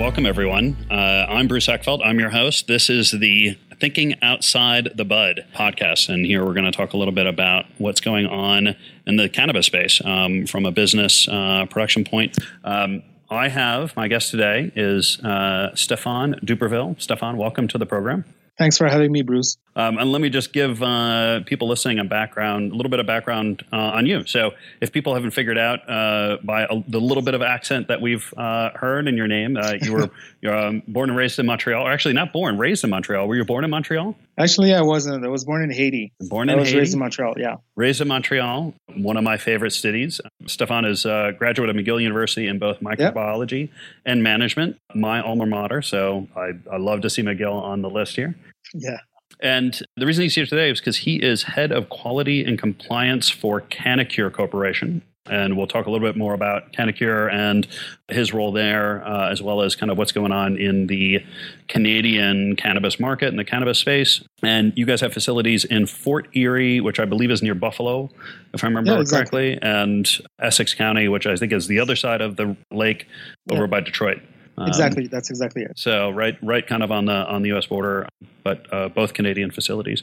Welcome, 0.00 0.24
everyone. 0.24 0.78
Uh, 0.90 1.26
I'm 1.28 1.46
Bruce 1.46 1.66
Eckfeldt. 1.66 2.00
I'm 2.02 2.18
your 2.18 2.30
host. 2.30 2.66
This 2.66 2.88
is 2.88 3.10
the 3.10 3.58
Thinking 3.78 4.14
Outside 4.22 4.88
the 4.94 5.04
Bud 5.04 5.44
podcast. 5.54 6.08
And 6.08 6.24
here 6.24 6.42
we're 6.42 6.54
going 6.54 6.64
to 6.64 6.72
talk 6.72 6.94
a 6.94 6.96
little 6.96 7.12
bit 7.12 7.26
about 7.26 7.66
what's 7.76 8.00
going 8.00 8.24
on 8.24 8.76
in 9.06 9.16
the 9.16 9.28
cannabis 9.28 9.66
space 9.66 10.00
um, 10.02 10.46
from 10.46 10.64
a 10.64 10.72
business 10.72 11.28
uh, 11.28 11.66
production 11.68 12.04
point. 12.04 12.38
Um, 12.64 13.02
I 13.28 13.48
have 13.50 13.94
my 13.94 14.08
guest 14.08 14.30
today 14.30 14.72
is 14.74 15.20
uh, 15.20 15.74
Stefan 15.74 16.36
Duperville. 16.42 16.98
Stefan, 16.98 17.36
welcome 17.36 17.68
to 17.68 17.76
the 17.76 17.84
program. 17.84 18.24
Thanks 18.60 18.76
for 18.76 18.86
having 18.86 19.10
me, 19.10 19.22
Bruce. 19.22 19.56
Um, 19.74 19.96
and 19.96 20.12
let 20.12 20.20
me 20.20 20.28
just 20.28 20.52
give 20.52 20.82
uh, 20.82 21.40
people 21.46 21.66
listening 21.66 21.98
a 21.98 22.04
background, 22.04 22.72
a 22.72 22.74
little 22.74 22.90
bit 22.90 23.00
of 23.00 23.06
background 23.06 23.64
uh, 23.72 23.76
on 23.76 24.04
you. 24.04 24.26
So, 24.26 24.50
if 24.82 24.92
people 24.92 25.14
haven't 25.14 25.30
figured 25.30 25.56
out 25.56 25.88
uh, 25.88 26.36
by 26.44 26.64
a, 26.64 26.82
the 26.86 27.00
little 27.00 27.22
bit 27.22 27.32
of 27.32 27.40
accent 27.40 27.88
that 27.88 28.02
we've 28.02 28.34
uh, 28.36 28.68
heard 28.74 29.08
in 29.08 29.16
your 29.16 29.28
name, 29.28 29.56
uh, 29.56 29.76
you 29.80 29.94
were 29.94 30.10
you're 30.42 30.54
um, 30.54 30.82
born 30.86 31.08
and 31.08 31.16
raised 31.16 31.38
in 31.38 31.46
Montreal, 31.46 31.86
or 31.86 31.90
actually 31.90 32.12
not 32.12 32.34
born, 32.34 32.58
raised 32.58 32.84
in 32.84 32.90
Montreal. 32.90 33.26
Were 33.26 33.36
you 33.36 33.46
born 33.46 33.64
in 33.64 33.70
Montreal? 33.70 34.14
Actually, 34.36 34.74
I 34.74 34.82
wasn't. 34.82 35.24
I 35.24 35.28
was 35.28 35.46
born 35.46 35.62
in 35.62 35.70
Haiti. 35.70 36.12
Born 36.20 36.50
in 36.50 36.56
I 36.56 36.60
was 36.60 36.68
Haiti. 36.68 36.80
raised 36.80 36.92
in 36.92 36.98
Montreal. 36.98 37.36
Yeah. 37.38 37.56
Raised 37.80 38.02
in 38.02 38.08
Montreal, 38.08 38.74
one 38.96 39.16
of 39.16 39.24
my 39.24 39.38
favorite 39.38 39.70
cities. 39.70 40.20
Stefan 40.44 40.84
is 40.84 41.06
a 41.06 41.32
graduate 41.38 41.70
of 41.70 41.76
McGill 41.76 42.02
University 42.02 42.46
in 42.46 42.58
both 42.58 42.78
microbiology 42.80 43.68
yep. 43.68 43.70
and 44.04 44.22
management, 44.22 44.76
my 44.94 45.22
alma 45.22 45.46
mater. 45.46 45.80
So 45.80 46.28
I, 46.36 46.50
I 46.70 46.76
love 46.76 47.00
to 47.00 47.08
see 47.08 47.22
McGill 47.22 47.54
on 47.54 47.80
the 47.80 47.88
list 47.88 48.16
here. 48.16 48.36
Yeah. 48.74 48.98
And 49.42 49.80
the 49.96 50.04
reason 50.04 50.24
he's 50.24 50.34
here 50.34 50.44
today 50.44 50.70
is 50.70 50.78
because 50.78 50.98
he 50.98 51.22
is 51.22 51.44
head 51.44 51.72
of 51.72 51.88
quality 51.88 52.44
and 52.44 52.58
compliance 52.58 53.30
for 53.30 53.62
Canacure 53.62 54.30
Corporation. 54.30 55.00
And 55.26 55.56
we'll 55.56 55.66
talk 55.66 55.86
a 55.86 55.90
little 55.90 56.06
bit 56.06 56.16
more 56.16 56.32
about 56.32 56.72
Canacure 56.72 57.30
and 57.30 57.68
his 58.08 58.32
role 58.32 58.52
there, 58.52 59.06
uh, 59.06 59.30
as 59.30 59.42
well 59.42 59.60
as 59.60 59.76
kind 59.76 59.92
of 59.92 59.98
what's 59.98 60.12
going 60.12 60.32
on 60.32 60.56
in 60.56 60.86
the 60.86 61.24
Canadian 61.68 62.56
cannabis 62.56 62.98
market 62.98 63.28
and 63.28 63.38
the 63.38 63.44
cannabis 63.44 63.78
space. 63.78 64.24
And 64.42 64.72
you 64.76 64.86
guys 64.86 65.00
have 65.02 65.12
facilities 65.12 65.64
in 65.64 65.86
Fort 65.86 66.28
Erie, 66.34 66.80
which 66.80 66.98
I 66.98 67.04
believe 67.04 67.30
is 67.30 67.42
near 67.42 67.54
Buffalo, 67.54 68.08
if 68.54 68.64
I 68.64 68.68
remember 68.68 68.96
yeah, 68.96 69.04
correctly, 69.04 69.58
and 69.60 70.10
Essex 70.40 70.74
County, 70.74 71.06
which 71.08 71.26
I 71.26 71.36
think 71.36 71.52
is 71.52 71.66
the 71.66 71.80
other 71.80 71.96
side 71.96 72.22
of 72.22 72.36
the 72.36 72.56
lake 72.70 73.06
over 73.50 73.62
yeah. 73.62 73.66
by 73.66 73.80
Detroit. 73.80 74.22
Um, 74.56 74.68
exactly, 74.68 75.06
that's 75.06 75.30
exactly 75.30 75.62
it. 75.62 75.72
So 75.76 76.10
right, 76.10 76.36
right, 76.42 76.66
kind 76.66 76.82
of 76.82 76.90
on 76.90 77.06
the 77.06 77.12
on 77.12 77.42
the 77.42 77.48
U.S. 77.48 77.66
border, 77.66 78.08
but 78.42 78.66
uh, 78.72 78.88
both 78.88 79.14
Canadian 79.14 79.50
facilities. 79.50 80.02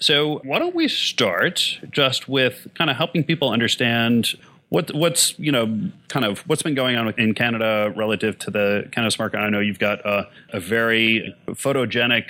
So 0.00 0.40
why 0.44 0.58
don't 0.58 0.74
we 0.74 0.88
start 0.88 1.78
just 1.90 2.28
with 2.28 2.66
kind 2.74 2.90
of 2.90 2.96
helping 2.96 3.24
people 3.24 3.50
understand 3.50 4.34
what 4.74 4.92
what's 4.92 5.38
you 5.38 5.52
know 5.52 5.66
kind 6.08 6.26
of 6.26 6.40
what's 6.48 6.62
been 6.62 6.74
going 6.74 6.96
on 6.96 7.14
in 7.16 7.32
Canada 7.32 7.92
relative 7.96 8.36
to 8.40 8.50
the 8.50 8.88
cannabis 8.90 9.20
market. 9.20 9.38
I 9.38 9.48
know 9.48 9.60
you've 9.60 9.78
got 9.78 10.04
a, 10.04 10.28
a 10.52 10.58
very 10.58 11.32
photogenic 11.50 12.24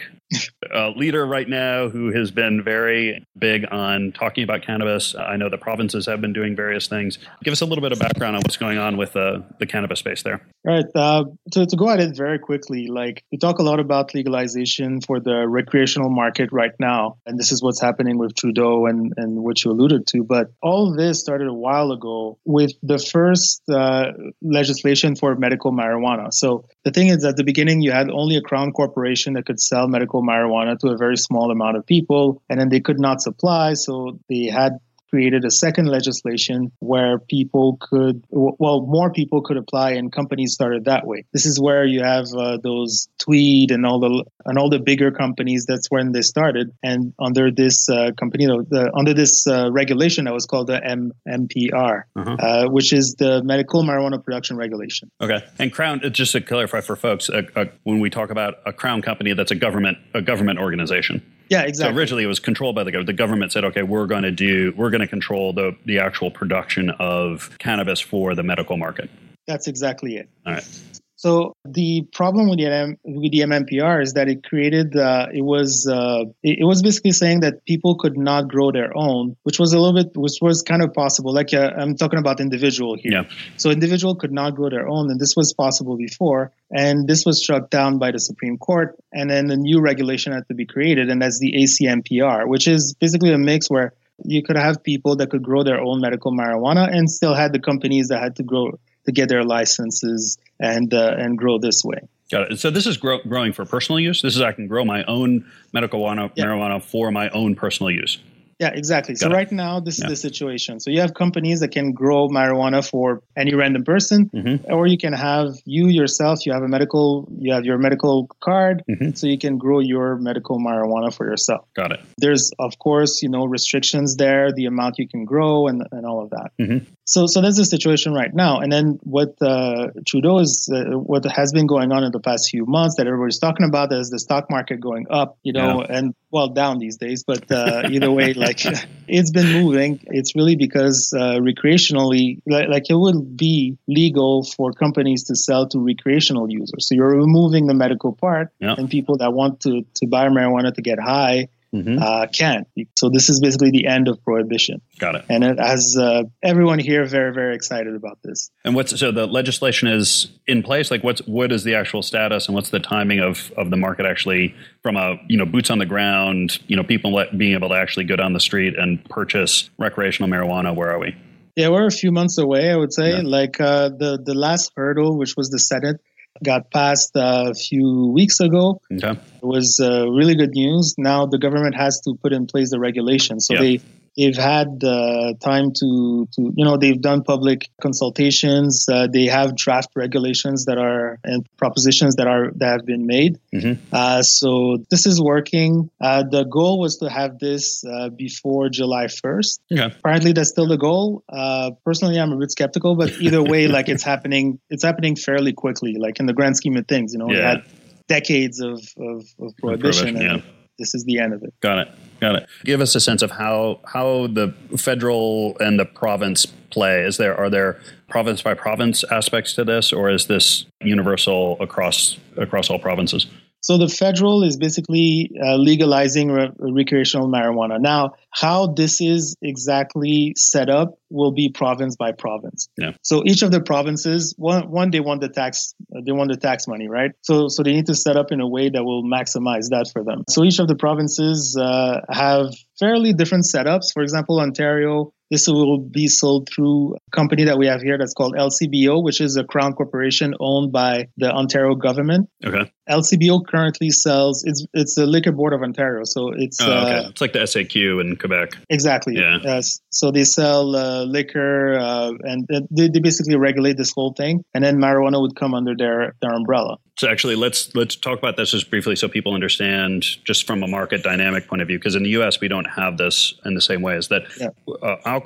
uh, 0.74 0.90
leader 0.90 1.26
right 1.26 1.48
now 1.48 1.88
who 1.88 2.12
has 2.12 2.30
been 2.30 2.62
very 2.62 3.24
big 3.38 3.66
on 3.70 4.12
talking 4.12 4.44
about 4.44 4.62
cannabis. 4.62 5.14
I 5.14 5.36
know 5.36 5.48
the 5.48 5.58
provinces 5.58 6.06
have 6.06 6.20
been 6.20 6.32
doing 6.32 6.56
various 6.56 6.86
things. 6.88 7.18
Give 7.42 7.52
us 7.52 7.60
a 7.60 7.66
little 7.66 7.82
bit 7.82 7.92
of 7.92 7.98
background 7.98 8.36
on 8.36 8.42
what's 8.42 8.56
going 8.56 8.78
on 8.78 8.96
with 8.96 9.16
uh, 9.16 9.40
the 9.58 9.66
cannabis 9.66 9.98
space 9.98 10.22
there. 10.22 10.40
Right. 10.64 10.86
Uh, 10.94 11.24
to, 11.52 11.66
to 11.66 11.76
go 11.76 11.90
at 11.90 12.00
it 12.00 12.16
very 12.16 12.38
quickly, 12.38 12.86
like 12.86 13.22
we 13.30 13.38
talk 13.38 13.58
a 13.58 13.62
lot 13.62 13.80
about 13.80 14.14
legalization 14.14 15.00
for 15.00 15.20
the 15.20 15.46
recreational 15.46 16.10
market 16.10 16.50
right 16.52 16.72
now, 16.78 17.18
and 17.26 17.38
this 17.38 17.52
is 17.52 17.62
what's 17.62 17.80
happening 17.80 18.18
with 18.18 18.34
Trudeau 18.34 18.86
and, 18.86 19.12
and 19.16 19.42
what 19.42 19.62
you 19.64 19.70
alluded 19.70 20.06
to. 20.08 20.24
But 20.24 20.48
all 20.62 20.94
this 20.94 21.20
started 21.20 21.48
a 21.48 21.52
while 21.54 21.92
ago 21.92 22.38
with 22.44 22.72
the 22.82 22.98
first 22.98 23.62
uh, 23.68 24.12
legislation 24.42 25.16
for 25.16 25.34
medical 25.36 25.72
marijuana. 25.72 26.32
So 26.32 26.64
the 26.84 26.90
thing 26.90 27.08
is, 27.08 27.24
at 27.24 27.36
the 27.36 27.44
beginning, 27.44 27.82
you 27.82 27.92
had 27.92 28.10
only 28.10 28.36
a 28.36 28.42
crown 28.42 28.72
corporation 28.72 29.34
that 29.34 29.46
could 29.46 29.60
sell 29.60 29.86
medical 29.88 30.22
marijuana 30.24 30.78
to 30.78 30.88
a 30.88 30.96
very 30.96 31.16
small 31.16 31.50
amount 31.50 31.76
of 31.76 31.86
people, 31.86 32.42
and 32.48 32.58
then 32.58 32.68
they 32.68 32.80
could 32.80 33.00
not 33.00 33.20
supply, 33.20 33.74
so 33.74 34.18
they 34.28 34.46
had 34.46 34.78
created 35.14 35.44
a 35.44 35.50
second 35.50 35.86
legislation 35.86 36.72
where 36.80 37.20
people 37.20 37.78
could, 37.80 38.24
well, 38.30 38.84
more 38.84 39.12
people 39.12 39.42
could 39.42 39.56
apply, 39.56 39.92
and 39.92 40.10
companies 40.10 40.52
started 40.52 40.86
that 40.86 41.06
way. 41.06 41.24
This 41.32 41.46
is 41.46 41.60
where 41.60 41.84
you 41.84 42.02
have 42.02 42.26
uh, 42.36 42.58
those 42.60 43.06
Tweed 43.20 43.70
and 43.70 43.86
all 43.86 44.00
the 44.00 44.24
and 44.44 44.58
all 44.58 44.68
the 44.68 44.80
bigger 44.80 45.10
companies. 45.12 45.66
That's 45.68 45.86
when 45.88 46.10
they 46.12 46.20
started, 46.22 46.72
and 46.82 47.14
under 47.18 47.50
this 47.52 47.88
uh, 47.88 48.10
company, 48.18 48.46
know, 48.46 48.62
the, 48.68 48.90
under 48.94 49.14
this 49.14 49.46
uh, 49.46 49.70
regulation 49.70 50.24
that 50.24 50.34
was 50.34 50.46
called 50.46 50.66
the 50.66 50.80
M- 50.84 51.12
MPR, 51.28 52.02
Uh-huh. 52.16 52.30
uh, 52.34 52.68
which 52.68 52.92
is 52.92 53.14
the 53.18 53.42
Medical 53.44 53.82
Marijuana 53.84 54.22
Production 54.22 54.56
Regulation. 54.56 55.10
Okay, 55.22 55.44
and 55.60 55.72
Crown. 55.72 56.00
uh, 56.04 56.08
Just 56.10 56.32
to 56.32 56.40
clarify 56.40 56.80
for 56.80 56.96
folks, 56.96 57.30
uh, 57.30 57.42
uh, 57.54 57.66
when 57.84 58.00
we 58.00 58.10
talk 58.10 58.30
about 58.30 58.54
a 58.66 58.72
Crown 58.72 59.00
company, 59.00 59.32
that's 59.32 59.52
a 59.52 59.54
government 59.66 59.96
a 60.12 60.20
government 60.20 60.58
organization. 60.58 61.22
Yeah, 61.48 61.62
exactly. 61.62 61.92
So 61.92 61.98
originally 61.98 62.24
it 62.24 62.28
was 62.28 62.40
controlled 62.40 62.74
by 62.74 62.84
the 62.84 62.90
government. 62.90 63.06
The 63.06 63.12
government 63.12 63.52
said, 63.52 63.64
okay, 63.64 63.82
we're 63.82 64.06
going 64.06 64.22
to 64.22 64.30
do, 64.30 64.72
we're 64.76 64.90
going 64.90 65.00
to 65.00 65.06
control 65.06 65.52
the 65.52 65.76
the 65.84 65.98
actual 65.98 66.30
production 66.30 66.90
of 66.98 67.56
cannabis 67.58 68.00
for 68.00 68.34
the 68.34 68.42
medical 68.42 68.76
market. 68.76 69.10
That's 69.46 69.68
exactly 69.68 70.16
it. 70.16 70.28
All 70.46 70.54
right. 70.54 70.80
So 71.24 71.56
the 71.64 72.02
problem 72.12 72.50
with 72.50 72.58
the 72.58 72.66
M- 72.70 72.98
with 73.02 73.32
the 73.32 73.40
MMPR 73.48 74.02
is 74.02 74.12
that 74.12 74.28
it 74.28 74.44
created 74.44 74.94
uh, 74.94 75.28
it 75.32 75.40
was 75.40 75.88
uh, 75.90 76.24
it, 76.42 76.58
it, 76.60 76.64
was 76.66 76.82
basically 76.82 77.12
saying 77.12 77.40
that 77.40 77.64
people 77.64 77.96
could 77.96 78.18
not 78.18 78.46
grow 78.46 78.70
their 78.70 78.94
own, 78.94 79.34
which 79.42 79.58
was 79.58 79.72
a 79.72 79.80
little 79.80 79.94
bit 79.94 80.14
which 80.14 80.34
was 80.42 80.60
kind 80.60 80.82
of 80.82 80.92
possible. 80.92 81.32
Like 81.32 81.54
uh, 81.54 81.70
I'm 81.78 81.96
talking 81.96 82.18
about 82.18 82.40
individual 82.40 82.94
here. 83.00 83.12
Yeah. 83.12 83.22
So 83.56 83.70
individual 83.70 84.16
could 84.16 84.32
not 84.32 84.54
grow 84.54 84.68
their 84.68 84.86
own, 84.86 85.10
and 85.10 85.18
this 85.18 85.34
was 85.34 85.54
possible 85.54 85.96
before, 85.96 86.52
and 86.70 87.08
this 87.08 87.24
was 87.24 87.42
struck 87.42 87.70
down 87.70 87.98
by 87.98 88.10
the 88.10 88.18
Supreme 88.18 88.58
Court, 88.58 88.94
and 89.10 89.30
then 89.30 89.50
a 89.50 89.56
new 89.56 89.80
regulation 89.80 90.34
had 90.34 90.46
to 90.48 90.54
be 90.54 90.66
created, 90.66 91.08
and 91.08 91.22
that's 91.22 91.38
the 91.38 91.54
ACMPR, 91.56 92.46
which 92.48 92.68
is 92.68 92.94
basically 93.00 93.32
a 93.32 93.38
mix 93.38 93.70
where 93.70 93.94
you 94.26 94.42
could 94.42 94.58
have 94.58 94.82
people 94.82 95.16
that 95.16 95.30
could 95.30 95.42
grow 95.42 95.64
their 95.64 95.80
own 95.80 96.02
medical 96.02 96.32
marijuana 96.32 96.86
and 96.94 97.10
still 97.10 97.34
had 97.34 97.54
the 97.54 97.60
companies 97.60 98.08
that 98.08 98.20
had 98.22 98.36
to 98.36 98.42
grow 98.42 98.78
to 99.06 99.12
get 99.12 99.28
their 99.28 99.42
licenses 99.42 100.38
and 100.64 100.94
uh, 100.94 101.14
and 101.18 101.36
grow 101.36 101.58
this 101.58 101.82
way. 101.84 101.98
Got 102.30 102.52
it. 102.52 102.58
So 102.58 102.70
this 102.70 102.86
is 102.86 102.96
grow, 102.96 103.18
growing 103.28 103.52
for 103.52 103.64
personal 103.66 104.00
use. 104.00 104.22
This 104.22 104.34
is 104.34 104.40
I 104.40 104.52
can 104.52 104.66
grow 104.66 104.84
my 104.84 105.04
own 105.04 105.44
medical 105.72 106.00
marijuana, 106.00 106.32
yeah. 106.34 106.46
marijuana 106.46 106.82
for 106.82 107.10
my 107.10 107.28
own 107.30 107.54
personal 107.54 107.90
use. 107.90 108.18
Yeah, 108.64 108.72
exactly. 108.74 109.14
Got 109.14 109.20
so 109.20 109.26
it. 109.28 109.32
right 109.32 109.52
now, 109.52 109.80
this 109.80 109.98
yeah. 109.98 110.06
is 110.06 110.10
the 110.12 110.16
situation. 110.16 110.80
So 110.80 110.90
you 110.90 111.00
have 111.00 111.12
companies 111.12 111.60
that 111.60 111.68
can 111.68 111.92
grow 111.92 112.28
marijuana 112.28 112.88
for 112.88 113.22
any 113.36 113.54
random 113.54 113.84
person, 113.84 114.30
mm-hmm. 114.30 114.72
or 114.72 114.86
you 114.86 114.96
can 114.96 115.12
have 115.12 115.48
you 115.66 115.88
yourself. 115.88 116.46
You 116.46 116.54
have 116.54 116.62
a 116.62 116.68
medical, 116.68 117.28
you 117.38 117.52
have 117.52 117.66
your 117.66 117.76
medical 117.76 118.26
card, 118.40 118.82
mm-hmm. 118.88 119.10
so 119.12 119.26
you 119.26 119.38
can 119.38 119.58
grow 119.58 119.80
your 119.80 120.16
medical 120.16 120.58
marijuana 120.58 121.14
for 121.14 121.28
yourself. 121.28 121.68
Got 121.76 121.92
it. 121.92 122.00
There's 122.16 122.52
of 122.58 122.78
course, 122.78 123.22
you 123.22 123.28
know, 123.28 123.44
restrictions 123.44 124.16
there, 124.16 124.50
the 124.50 124.64
amount 124.64 124.98
you 124.98 125.08
can 125.08 125.26
grow, 125.26 125.66
and 125.66 125.86
and 125.92 126.06
all 126.06 126.22
of 126.22 126.30
that. 126.30 126.52
Mm-hmm. 126.58 126.86
So, 127.06 127.26
so 127.26 127.42
that's 127.42 127.58
the 127.58 127.66
situation 127.66 128.14
right 128.14 128.32
now. 128.32 128.60
And 128.60 128.72
then 128.72 128.98
what 129.02 129.34
uh, 129.42 129.88
Trudeau 130.06 130.38
is, 130.38 130.70
uh, 130.72 130.98
what 130.98 131.24
has 131.26 131.52
been 131.52 131.66
going 131.66 131.92
on 131.92 132.02
in 132.02 132.12
the 132.12 132.20
past 132.20 132.48
few 132.50 132.64
months 132.64 132.96
that 132.96 133.06
everybody's 133.06 133.38
talking 133.38 133.66
about 133.66 133.92
is 133.92 134.08
the 134.08 134.18
stock 134.18 134.48
market 134.48 134.80
going 134.80 135.06
up, 135.10 135.36
you 135.42 135.52
know, 135.52 135.82
yeah. 135.82 135.98
and 135.98 136.14
well 136.30 136.48
down 136.48 136.78
these 136.78 136.96
days. 136.96 137.22
But 137.22 137.50
uh, 137.52 137.88
either 137.90 138.10
way, 138.10 138.32
like 138.32 138.53
it's 139.08 139.30
been 139.30 139.62
moving. 139.62 140.00
It's 140.06 140.34
really 140.34 140.56
because 140.56 141.12
uh, 141.16 141.38
recreationally, 141.38 142.40
like, 142.46 142.68
like, 142.68 142.90
it 142.90 142.94
would 142.94 143.36
be 143.36 143.76
legal 143.86 144.44
for 144.44 144.72
companies 144.72 145.24
to 145.24 145.36
sell 145.36 145.68
to 145.68 145.78
recreational 145.78 146.50
users. 146.50 146.88
So 146.88 146.94
you're 146.94 147.16
removing 147.16 147.66
the 147.66 147.74
medical 147.74 148.12
part, 148.12 148.50
yeah. 148.60 148.74
and 148.76 148.90
people 148.90 149.18
that 149.18 149.32
want 149.32 149.60
to 149.60 149.84
to 149.96 150.06
buy 150.06 150.28
marijuana 150.28 150.74
to 150.74 150.82
get 150.82 150.98
high 150.98 151.48
mm-hmm. 151.74 151.98
uh, 152.00 152.26
can. 152.26 152.66
So 152.96 153.10
this 153.10 153.28
is 153.28 153.40
basically 153.40 153.70
the 153.70 153.86
end 153.86 154.08
of 154.08 154.22
prohibition. 154.22 154.80
Got 154.98 155.16
it. 155.16 155.24
And 155.28 155.42
it 155.42 155.58
has 155.58 155.96
uh, 155.98 156.24
everyone 156.42 156.78
here 156.78 157.04
very 157.04 157.32
very 157.32 157.54
excited 157.54 157.94
about 157.94 158.18
this. 158.22 158.50
And 158.64 158.74
what's 158.74 158.98
so 158.98 159.10
the 159.10 159.26
legislation 159.26 159.88
is 159.88 160.28
in 160.46 160.62
place? 160.62 160.90
Like 160.90 161.02
what's 161.02 161.20
what 161.26 161.52
is 161.52 161.64
the 161.64 161.74
actual 161.74 162.02
status 162.02 162.46
and 162.46 162.54
what's 162.54 162.70
the 162.70 162.80
timing 162.80 163.20
of 163.20 163.52
of 163.56 163.70
the 163.70 163.76
market 163.76 164.06
actually 164.06 164.54
from 164.82 164.96
a 164.96 165.16
you 165.28 165.36
know 165.36 165.46
boots 165.46 165.70
on 165.70 165.78
the 165.78 165.86
ground? 165.86 166.58
You 166.68 166.76
know 166.76 166.84
people 166.84 167.12
let, 167.12 167.36
being 167.36 167.54
able 167.54 167.70
to 167.70 167.76
actually 167.76 168.04
go 168.04 168.16
down 168.16 168.32
the 168.32 168.40
street 168.40 168.78
and 168.78 169.04
purchase 169.10 169.70
recreational 169.78 170.30
marijuana. 170.30 170.74
Where 170.74 170.90
are 170.90 170.98
we? 170.98 171.16
Yeah, 171.56 171.68
we're 171.68 171.86
a 171.86 171.92
few 171.92 172.10
months 172.10 172.36
away. 172.38 172.70
I 172.70 172.76
would 172.76 172.92
say, 172.92 173.10
yeah. 173.12 173.22
like 173.24 173.60
uh, 173.60 173.90
the 173.90 174.20
the 174.22 174.34
last 174.34 174.72
hurdle, 174.76 175.16
which 175.16 175.36
was 175.36 175.50
the 175.50 175.58
Senate, 175.58 176.00
got 176.42 176.70
passed 176.70 177.12
a 177.14 177.54
few 177.54 178.10
weeks 178.14 178.40
ago. 178.40 178.80
Okay. 178.92 179.10
It 179.10 179.44
was 179.44 179.78
uh, 179.80 180.08
really 180.08 180.34
good 180.34 180.50
news. 180.54 180.94
Now 180.98 181.26
the 181.26 181.38
government 181.38 181.76
has 181.76 182.00
to 182.00 182.14
put 182.20 182.32
in 182.32 182.46
place 182.46 182.70
the 182.70 182.80
regulations. 182.80 183.46
So 183.46 183.54
yep. 183.54 183.62
they 183.62 183.80
they've 184.16 184.36
had 184.36 184.82
uh, 184.84 185.34
time 185.40 185.72
to 185.72 186.26
to 186.32 186.52
you 186.56 186.64
know 186.64 186.76
they've 186.76 187.00
done 187.00 187.22
public 187.22 187.68
consultations 187.80 188.86
uh, 188.90 189.06
they 189.12 189.26
have 189.26 189.56
draft 189.56 189.90
regulations 189.94 190.66
that 190.66 190.78
are 190.78 191.18
and 191.24 191.46
propositions 191.56 192.16
that 192.16 192.26
are 192.26 192.50
that 192.56 192.70
have 192.70 192.86
been 192.86 193.06
made 193.06 193.38
mm-hmm. 193.52 193.80
uh, 193.92 194.22
so 194.22 194.78
this 194.90 195.06
is 195.06 195.20
working 195.20 195.90
uh, 196.00 196.22
the 196.22 196.44
goal 196.44 196.78
was 196.78 196.98
to 196.98 197.08
have 197.08 197.38
this 197.38 197.84
uh, 197.84 198.08
before 198.10 198.68
july 198.68 199.06
1st 199.06 199.58
okay. 199.72 199.94
apparently 199.98 200.32
that's 200.32 200.50
still 200.50 200.68
the 200.68 200.78
goal 200.78 201.22
uh, 201.28 201.70
personally 201.84 202.18
i'm 202.18 202.32
a 202.32 202.36
bit 202.36 202.50
skeptical 202.50 202.96
but 202.96 203.10
either 203.20 203.42
way 203.42 203.66
like 203.76 203.88
it's 203.88 204.02
happening 204.02 204.58
it's 204.70 204.84
happening 204.84 205.16
fairly 205.16 205.52
quickly 205.52 205.96
like 205.98 206.20
in 206.20 206.26
the 206.26 206.34
grand 206.34 206.56
scheme 206.56 206.76
of 206.76 206.86
things 206.86 207.12
you 207.12 207.18
know 207.18 207.28
yeah. 207.30 207.38
we 207.38 207.42
had 207.42 207.64
decades 208.06 208.60
of, 208.60 208.80
of, 208.98 209.24
of 209.40 209.56
prohibition, 209.56 210.14
prohibition 210.14 210.16
and, 210.16 210.42
yeah 210.44 210.50
this 210.78 210.94
is 210.94 211.04
the 211.04 211.18
end 211.18 211.32
of 211.34 211.42
it. 211.42 211.54
Got 211.60 211.78
it. 211.78 211.88
Got 212.20 212.36
it. 212.36 212.46
Give 212.64 212.80
us 212.80 212.94
a 212.94 213.00
sense 213.00 213.22
of 213.22 213.30
how 213.32 213.80
how 213.84 214.26
the 214.26 214.54
federal 214.76 215.56
and 215.58 215.78
the 215.78 215.84
province 215.84 216.46
play. 216.70 217.02
Is 217.02 217.16
there 217.16 217.36
are 217.38 217.50
there 217.50 217.80
province 218.08 218.42
by 218.42 218.54
province 218.54 219.04
aspects 219.10 219.54
to 219.54 219.64
this, 219.64 219.92
or 219.92 220.10
is 220.10 220.26
this 220.26 220.66
universal 220.80 221.56
across 221.60 222.18
across 222.36 222.70
all 222.70 222.78
provinces? 222.78 223.26
So 223.64 223.78
the 223.78 223.88
federal 223.88 224.44
is 224.44 224.58
basically 224.58 225.30
uh, 225.42 225.56
legalizing 225.56 226.30
re- 226.30 226.50
recreational 226.58 227.28
marijuana. 227.28 227.80
Now, 227.80 228.12
how 228.30 228.66
this 228.66 229.00
is 229.00 229.36
exactly 229.40 230.34
set 230.36 230.68
up 230.68 230.98
will 231.08 231.32
be 231.32 231.48
province 231.48 231.96
by 231.96 232.12
province. 232.12 232.68
Yeah. 232.76 232.90
So 233.00 233.22
each 233.24 233.40
of 233.42 233.52
the 233.52 233.62
provinces, 233.62 234.34
one, 234.36 234.70
one 234.70 234.90
they 234.90 235.00
want 235.00 235.22
the 235.22 235.30
tax, 235.30 235.74
they 236.04 236.12
want 236.12 236.30
the 236.30 236.36
tax 236.36 236.68
money, 236.68 236.88
right? 236.88 237.12
So 237.22 237.48
so 237.48 237.62
they 237.62 237.72
need 237.72 237.86
to 237.86 237.94
set 237.94 238.18
up 238.18 238.32
in 238.32 238.40
a 238.40 238.46
way 238.46 238.68
that 238.68 238.84
will 238.84 239.02
maximize 239.02 239.70
that 239.70 239.88
for 239.90 240.04
them. 240.04 240.24
So 240.28 240.44
each 240.44 240.58
of 240.58 240.68
the 240.68 240.76
provinces 240.76 241.56
uh, 241.58 242.00
have 242.10 242.48
fairly 242.78 243.14
different 243.14 243.44
setups. 243.44 243.94
For 243.94 244.02
example, 244.02 244.40
Ontario 244.40 245.14
this 245.34 245.48
will 245.48 245.78
be 245.78 246.06
sold 246.06 246.48
through 246.48 246.94
a 246.94 247.10
company 247.10 247.44
that 247.44 247.58
we 247.58 247.66
have 247.66 247.82
here 247.82 247.98
that's 247.98 248.14
called 248.14 248.34
LCBO, 248.36 249.02
which 249.02 249.20
is 249.20 249.36
a 249.36 249.42
crown 249.42 249.72
corporation 249.72 250.32
owned 250.38 250.70
by 250.70 251.08
the 251.16 251.28
Ontario 251.28 251.74
government. 251.74 252.28
Okay. 252.44 252.70
LCBO 252.88 253.40
currently 253.46 253.90
sells 253.90 254.44
it's 254.44 254.64
it's 254.74 254.94
the 254.94 255.06
Liquor 255.06 255.32
Board 255.32 255.52
of 255.52 255.62
Ontario, 255.62 256.02
so 256.04 256.30
it's 256.36 256.60
oh, 256.60 256.70
okay. 256.70 256.98
uh, 256.98 257.08
it's 257.08 257.20
like 257.20 257.32
the 257.32 257.40
SAQ 257.40 258.00
in 258.00 258.16
Quebec. 258.16 258.50
Exactly. 258.70 259.14
Yeah. 259.16 259.38
Yes. 259.42 259.80
So 259.90 260.10
they 260.10 260.24
sell 260.24 260.76
uh, 260.76 261.04
liquor 261.04 261.78
uh, 261.78 262.12
and 262.22 262.46
they, 262.70 262.88
they 262.88 263.00
basically 263.00 263.36
regulate 263.36 263.76
this 263.76 263.90
whole 263.90 264.12
thing, 264.16 264.44
and 264.54 264.62
then 264.62 264.76
marijuana 264.76 265.20
would 265.20 265.34
come 265.34 265.54
under 265.54 265.74
their 265.76 266.14
their 266.20 266.32
umbrella. 266.32 266.76
So 266.98 267.08
actually, 267.08 267.34
let's 267.34 267.74
let's 267.74 267.96
talk 267.96 268.18
about 268.18 268.36
this 268.36 268.52
just 268.52 268.70
briefly 268.70 268.94
so 268.94 269.08
people 269.08 269.34
understand, 269.34 270.04
just 270.24 270.46
from 270.46 270.62
a 270.62 270.68
market 270.68 271.02
dynamic 271.02 271.48
point 271.48 271.60
of 271.62 271.68
view. 271.68 271.78
Because 271.78 271.96
in 271.96 272.04
the 272.04 272.10
U.S., 272.10 272.40
we 272.40 272.46
don't 272.46 272.66
have 272.66 272.98
this 272.98 273.34
in 273.44 273.54
the 273.54 273.60
same 273.60 273.82
way. 273.82 273.96
Is 273.96 274.08
that 274.08 274.22
yeah. 274.38 274.48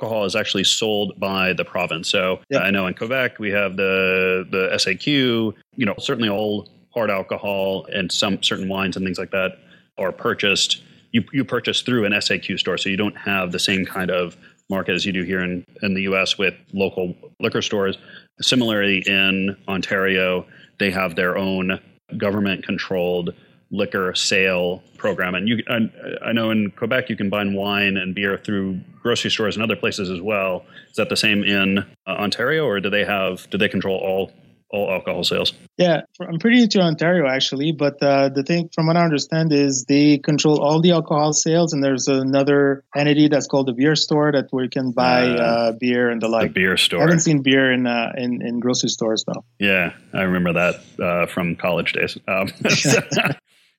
Uh, 0.01 0.05
alcohol 0.05 0.25
is 0.25 0.35
actually 0.35 0.63
sold 0.63 1.19
by 1.19 1.53
the 1.53 1.65
province? 1.65 2.09
So 2.09 2.39
yeah. 2.49 2.59
I 2.59 2.71
know 2.71 2.87
in 2.87 2.93
Quebec 2.93 3.39
we 3.39 3.51
have 3.51 3.77
the 3.77 4.47
the 4.49 4.69
SAQ. 4.73 5.53
You 5.75 5.85
know, 5.85 5.95
certainly 5.99 6.29
all 6.29 6.67
hard 6.93 7.09
alcohol 7.09 7.85
and 7.93 8.11
some 8.11 8.41
certain 8.41 8.67
wines 8.67 8.95
and 8.97 9.05
things 9.05 9.19
like 9.19 9.31
that 9.31 9.59
are 9.97 10.11
purchased. 10.11 10.81
You 11.11 11.23
you 11.33 11.43
purchase 11.43 11.81
through 11.81 12.05
an 12.05 12.13
SAQ 12.13 12.59
store, 12.59 12.77
so 12.77 12.89
you 12.89 12.97
don't 12.97 13.17
have 13.17 13.51
the 13.51 13.59
same 13.59 13.85
kind 13.85 14.11
of 14.11 14.37
market 14.69 14.93
as 14.93 15.05
you 15.05 15.11
do 15.11 15.23
here 15.23 15.41
in 15.41 15.65
in 15.81 15.93
the 15.93 16.03
U.S. 16.03 16.37
with 16.37 16.53
local 16.73 17.15
liquor 17.39 17.61
stores. 17.61 17.97
Similarly, 18.41 19.03
in 19.05 19.57
Ontario 19.67 20.45
they 20.79 20.91
have 20.91 21.15
their 21.15 21.37
own 21.37 21.79
government 22.17 22.65
controlled 22.65 23.33
liquor 23.71 24.13
sale 24.15 24.83
program. 24.97 25.35
And 25.35 25.47
you, 25.47 25.63
I, 25.69 26.29
I, 26.29 26.31
know 26.31 26.51
in 26.51 26.71
Quebec 26.71 27.09
you 27.09 27.15
can 27.15 27.29
buy 27.29 27.43
wine 27.45 27.97
and 27.97 28.15
beer 28.15 28.37
through 28.43 28.79
grocery 29.01 29.31
stores 29.31 29.55
and 29.55 29.63
other 29.63 29.75
places 29.75 30.09
as 30.09 30.21
well. 30.21 30.65
Is 30.89 30.95
that 30.95 31.09
the 31.09 31.17
same 31.17 31.43
in 31.43 31.79
uh, 31.79 31.83
Ontario, 32.07 32.65
or 32.65 32.79
do 32.79 32.89
they 32.89 33.05
have 33.05 33.49
do 33.49 33.57
they 33.57 33.69
control 33.69 33.97
all 33.97 34.31
all 34.71 34.91
alcohol 34.91 35.23
sales? 35.23 35.53
Yeah, 35.77 36.01
I'm 36.21 36.39
pretty 36.39 36.61
into 36.61 36.79
Ontario 36.79 37.27
actually, 37.27 37.71
but 37.71 38.01
uh, 38.03 38.29
the 38.29 38.43
thing, 38.43 38.69
from 38.73 38.87
what 38.87 38.97
I 38.97 39.03
understand, 39.03 39.51
is 39.51 39.85
they 39.85 40.17
control 40.17 40.61
all 40.61 40.81
the 40.81 40.91
alcohol 40.91 41.33
sales, 41.33 41.73
and 41.73 41.83
there's 41.83 42.07
another 42.07 42.83
entity 42.95 43.29
that's 43.29 43.47
called 43.47 43.67
the 43.67 43.73
beer 43.73 43.95
store 43.95 44.31
that 44.31 44.47
where 44.51 44.65
you 44.65 44.69
can 44.69 44.91
buy 44.91 45.27
uh, 45.27 45.41
uh, 45.41 45.71
beer 45.71 46.09
and 46.09 46.21
the 46.21 46.27
like. 46.27 46.53
The 46.53 46.61
beer 46.61 46.77
store. 46.77 46.99
I 46.99 47.03
haven't 47.03 47.21
seen 47.21 47.41
beer 47.41 47.71
in 47.71 47.87
uh, 47.87 48.11
in, 48.17 48.45
in 48.45 48.59
grocery 48.59 48.89
stores 48.89 49.23
though. 49.25 49.43
Yeah, 49.59 49.93
I 50.13 50.23
remember 50.23 50.53
that 50.53 50.75
uh, 51.01 51.25
from 51.27 51.55
college 51.55 51.93
days. 51.93 52.17
Um, 52.27 52.49
so 52.69 52.99